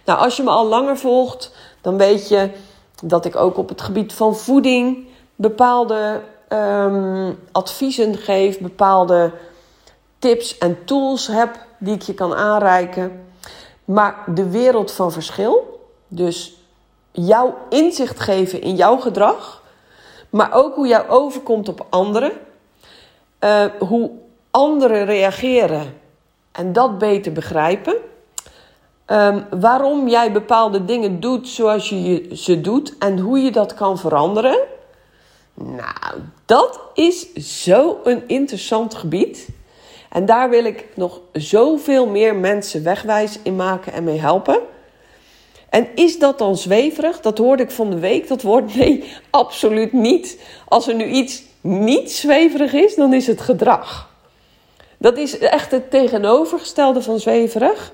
Nou, 0.05 0.19
als 0.19 0.37
je 0.37 0.43
me 0.43 0.51
al 0.51 0.67
langer 0.67 0.99
volgt, 0.99 1.53
dan 1.81 1.97
weet 1.97 2.29
je 2.29 2.51
dat 3.03 3.25
ik 3.25 3.37
ook 3.37 3.57
op 3.57 3.69
het 3.69 3.81
gebied 3.81 4.13
van 4.13 4.37
voeding 4.37 5.07
bepaalde 5.35 6.23
ehm, 6.49 7.33
adviezen 7.53 8.17
geef, 8.17 8.59
bepaalde 8.59 9.33
tips 10.19 10.59
en 10.59 10.85
tools 10.85 11.27
heb 11.27 11.59
die 11.79 11.95
ik 11.95 12.03
je 12.03 12.15
kan 12.15 12.35
aanreiken. 12.35 13.25
Maar 13.85 14.25
de 14.35 14.51
wereld 14.51 14.93
van 14.93 15.13
verschil, 15.13 15.81
dus 16.09 16.55
jouw 17.11 17.55
inzicht 17.69 18.21
geven 18.21 18.61
in 18.61 18.75
jouw 18.75 18.97
gedrag, 18.97 19.63
maar 20.35 20.53
ook 20.53 20.75
hoe 20.75 20.87
jij 20.87 21.09
overkomt 21.09 21.69
op 21.69 21.87
anderen. 21.91 22.33
Uh, 23.41 23.65
hoe 23.79 24.11
anderen 24.51 25.05
reageren 25.05 25.95
en 26.53 26.73
dat 26.73 26.99
beter 26.99 27.33
begrijpen. 27.33 27.97
Um, 29.07 29.47
waarom 29.51 30.09
jij 30.09 30.33
bepaalde 30.33 30.85
dingen 30.85 31.21
doet 31.21 31.49
zoals 31.49 31.89
je 31.89 32.31
ze 32.33 32.61
doet 32.61 32.99
en 32.99 33.19
hoe 33.19 33.39
je 33.39 33.51
dat 33.51 33.75
kan 33.75 33.99
veranderen. 33.99 34.59
Nou, 35.55 36.23
dat 36.47 36.81
is 36.95 37.33
zo'n 37.35 38.23
interessant 38.27 38.95
gebied. 38.95 39.49
En 40.11 40.27
daar 40.27 40.51
wil 40.51 40.65
ik 40.65 40.87
nog 40.95 41.21
zoveel 41.33 42.07
meer 42.07 42.37
mensen 42.37 42.83
wegwijs 42.83 43.39
in 43.43 43.57
maken 43.57 43.93
en 43.93 44.05
mee 44.05 44.21
helpen. 44.21 44.61
En 45.75 45.89
is 45.95 46.19
dat 46.19 46.39
dan 46.39 46.57
zweverig? 46.57 47.21
Dat 47.21 47.39
hoorde 47.39 47.63
ik 47.63 47.71
van 47.71 47.91
de 47.91 47.99
week. 47.99 48.29
Dat 48.29 48.43
woord 48.43 48.75
nee, 48.77 49.13
absoluut 49.31 49.93
niet. 49.93 50.41
Als 50.65 50.89
er 50.89 50.95
nu 50.95 51.05
iets 51.05 51.43
niet 51.61 52.13
zweverig 52.13 52.73
is, 52.73 52.95
dan 52.95 53.15
is 53.15 53.27
het 53.27 53.41
gedrag. 53.41 54.11
Dat 54.99 55.19
is 55.19 55.39
echt 55.39 55.71
het 55.71 55.91
tegenovergestelde 55.91 57.03
van 57.03 57.21
zweverig. 57.21 57.93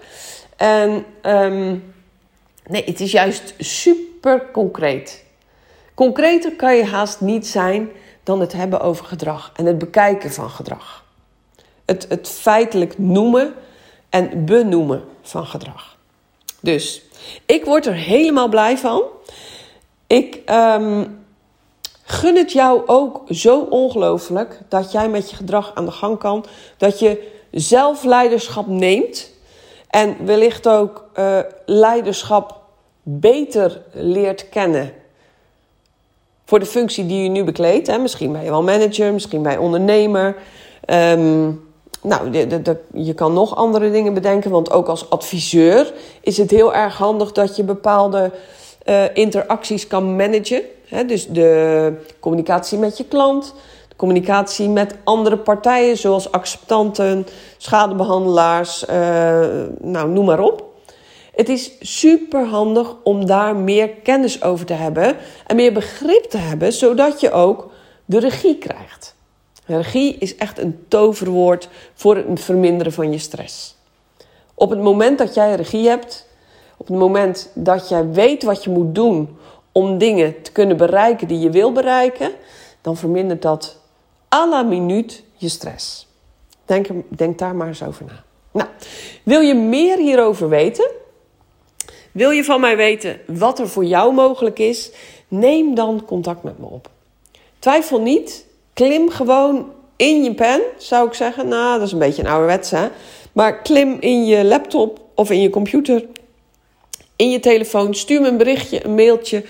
En 0.56 1.04
ehm, 1.20 1.76
nee, 2.66 2.84
het 2.84 3.00
is 3.00 3.12
juist 3.12 3.54
super 3.58 4.50
concreet. 4.52 5.24
Concreter 5.94 6.56
kan 6.56 6.76
je 6.76 6.84
haast 6.84 7.20
niet 7.20 7.46
zijn 7.46 7.88
dan 8.22 8.40
het 8.40 8.52
hebben 8.52 8.80
over 8.80 9.04
gedrag 9.04 9.52
en 9.54 9.66
het 9.66 9.78
bekijken 9.78 10.32
van 10.32 10.50
gedrag. 10.50 11.04
Het, 11.84 12.06
het 12.08 12.28
feitelijk 12.28 12.98
noemen 12.98 13.54
en 14.10 14.44
benoemen 14.44 15.04
van 15.22 15.46
gedrag. 15.46 15.98
Dus 16.60 17.02
ik 17.46 17.64
word 17.64 17.86
er 17.86 17.94
helemaal 17.94 18.48
blij 18.48 18.78
van. 18.78 19.02
Ik 20.06 20.40
ehm, 20.44 21.04
gun 22.02 22.36
het 22.36 22.52
jou 22.52 22.82
ook 22.86 23.22
zo 23.28 23.60
ongelooflijk 23.60 24.60
dat 24.68 24.92
jij 24.92 25.08
met 25.08 25.30
je 25.30 25.36
gedrag 25.36 25.72
aan 25.74 25.84
de 25.84 25.90
gang 25.90 26.18
kan. 26.18 26.44
Dat 26.76 26.98
je 26.98 27.28
zelf 27.50 28.04
leiderschap 28.04 28.66
neemt. 28.66 29.30
En 29.88 30.16
wellicht 30.24 30.68
ook 30.68 31.08
uh, 31.18 31.38
leiderschap 31.66 32.60
beter 33.02 33.82
leert 33.92 34.48
kennen. 34.48 34.92
Voor 36.44 36.58
de 36.58 36.66
functie 36.66 37.06
die 37.06 37.22
je 37.22 37.28
nu 37.28 37.44
bekleedt. 37.44 37.98
Misschien 38.00 38.32
ben 38.32 38.42
je 38.42 38.50
wel 38.50 38.62
manager, 38.62 39.12
misschien 39.12 39.42
ben 39.42 39.52
je 39.52 39.60
ondernemer. 39.60 40.36
Um, 40.86 41.69
nou, 42.02 42.30
de, 42.30 42.62
de, 42.62 42.76
je 42.92 43.14
kan 43.14 43.32
nog 43.32 43.56
andere 43.56 43.90
dingen 43.90 44.14
bedenken, 44.14 44.50
want 44.50 44.70
ook 44.70 44.88
als 44.88 45.10
adviseur 45.10 45.92
is 46.20 46.36
het 46.36 46.50
heel 46.50 46.74
erg 46.74 46.96
handig 46.96 47.32
dat 47.32 47.56
je 47.56 47.64
bepaalde 47.64 48.30
uh, 48.86 49.04
interacties 49.14 49.86
kan 49.86 50.16
managen. 50.16 50.62
Dus 51.06 51.26
de 51.26 51.92
communicatie 52.20 52.78
met 52.78 52.96
je 52.96 53.04
klant, 53.04 53.54
de 53.88 53.96
communicatie 53.96 54.68
met 54.68 54.94
andere 55.04 55.36
partijen, 55.38 55.96
zoals 55.96 56.32
acceptanten, 56.32 57.26
schadebehandelaars, 57.56 58.84
uh, 58.90 58.96
nou, 59.80 60.08
noem 60.08 60.24
maar 60.24 60.40
op. 60.40 60.68
Het 61.34 61.48
is 61.48 61.72
super 61.80 62.46
handig 62.46 62.96
om 63.02 63.26
daar 63.26 63.56
meer 63.56 63.88
kennis 63.88 64.42
over 64.42 64.66
te 64.66 64.72
hebben 64.72 65.16
en 65.46 65.56
meer 65.56 65.72
begrip 65.72 66.24
te 66.24 66.38
hebben, 66.38 66.72
zodat 66.72 67.20
je 67.20 67.32
ook 67.32 67.70
de 68.04 68.18
regie 68.18 68.58
krijgt. 68.58 69.09
Regie 69.76 70.16
is 70.18 70.36
echt 70.36 70.58
een 70.58 70.84
toverwoord 70.88 71.68
voor 71.94 72.16
het 72.16 72.40
verminderen 72.40 72.92
van 72.92 73.12
je 73.12 73.18
stress. 73.18 73.76
Op 74.54 74.70
het 74.70 74.80
moment 74.80 75.18
dat 75.18 75.34
jij 75.34 75.54
regie 75.54 75.88
hebt, 75.88 76.28
op 76.76 76.86
het 76.86 76.96
moment 76.96 77.50
dat 77.54 77.88
jij 77.88 78.10
weet 78.10 78.42
wat 78.42 78.64
je 78.64 78.70
moet 78.70 78.94
doen 78.94 79.38
om 79.72 79.98
dingen 79.98 80.42
te 80.42 80.52
kunnen 80.52 80.76
bereiken 80.76 81.28
die 81.28 81.38
je 81.38 81.50
wil 81.50 81.72
bereiken, 81.72 82.30
dan 82.80 82.96
vermindert 82.96 83.42
dat 83.42 83.78
à 84.34 84.48
la 84.48 84.62
minuut 84.62 85.24
je 85.34 85.48
stress. 85.48 86.06
Denk, 86.64 86.86
denk 87.08 87.38
daar 87.38 87.54
maar 87.54 87.66
eens 87.66 87.82
over 87.82 88.04
na. 88.04 88.24
Nou, 88.52 88.68
wil 89.22 89.40
je 89.40 89.54
meer 89.54 89.98
hierover 89.98 90.48
weten? 90.48 90.90
Wil 92.12 92.30
je 92.30 92.44
van 92.44 92.60
mij 92.60 92.76
weten 92.76 93.20
wat 93.26 93.58
er 93.58 93.68
voor 93.68 93.84
jou 93.84 94.14
mogelijk 94.14 94.58
is? 94.58 94.90
Neem 95.28 95.74
dan 95.74 96.04
contact 96.04 96.42
met 96.42 96.58
me 96.58 96.66
op. 96.66 96.90
Twijfel 97.58 98.00
niet 98.00 98.46
Klim 98.80 99.10
gewoon 99.10 99.72
in 99.96 100.24
je 100.24 100.34
pen, 100.34 100.60
zou 100.76 101.06
ik 101.06 101.14
zeggen. 101.14 101.48
Nou, 101.48 101.78
dat 101.78 101.86
is 101.86 101.92
een 101.92 101.98
beetje 101.98 102.22
een 102.22 102.28
ouderwets, 102.28 102.70
hè. 102.70 102.88
Maar 103.32 103.62
klim 103.62 103.96
in 104.00 104.24
je 104.24 104.44
laptop 104.44 105.00
of 105.14 105.30
in 105.30 105.40
je 105.40 105.50
computer, 105.50 106.06
in 107.16 107.30
je 107.30 107.40
telefoon. 107.40 107.94
Stuur 107.94 108.20
me 108.20 108.28
een 108.28 108.36
berichtje, 108.36 108.84
een 108.84 108.94
mailtje, 108.94 109.44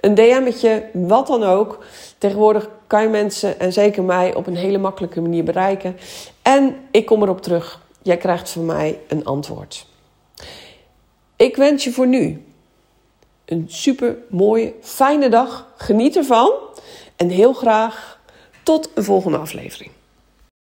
een 0.00 0.14
DM'tje, 0.14 0.86
wat 0.92 1.26
dan 1.26 1.42
ook. 1.42 1.84
Tegenwoordig 2.18 2.68
kan 2.86 3.02
je 3.02 3.08
mensen, 3.08 3.60
en 3.60 3.72
zeker 3.72 4.02
mij, 4.02 4.34
op 4.34 4.46
een 4.46 4.56
hele 4.56 4.78
makkelijke 4.78 5.20
manier 5.20 5.44
bereiken. 5.44 5.96
En 6.42 6.76
ik 6.90 7.06
kom 7.06 7.22
erop 7.22 7.42
terug. 7.42 7.80
Jij 8.02 8.16
krijgt 8.16 8.50
van 8.50 8.66
mij 8.66 8.98
een 9.08 9.24
antwoord. 9.24 9.86
Ik 11.36 11.56
wens 11.56 11.84
je 11.84 11.92
voor 11.92 12.06
nu 12.06 12.44
een 13.44 13.64
super 13.68 14.16
mooie, 14.28 14.72
fijne 14.80 15.28
dag. 15.28 15.72
Geniet 15.76 16.16
ervan. 16.16 16.52
En 17.16 17.28
heel 17.28 17.52
graag 17.52 18.13
tot 18.64 18.90
een 18.94 19.04
volgende 19.04 19.38
aflevering. 19.38 19.90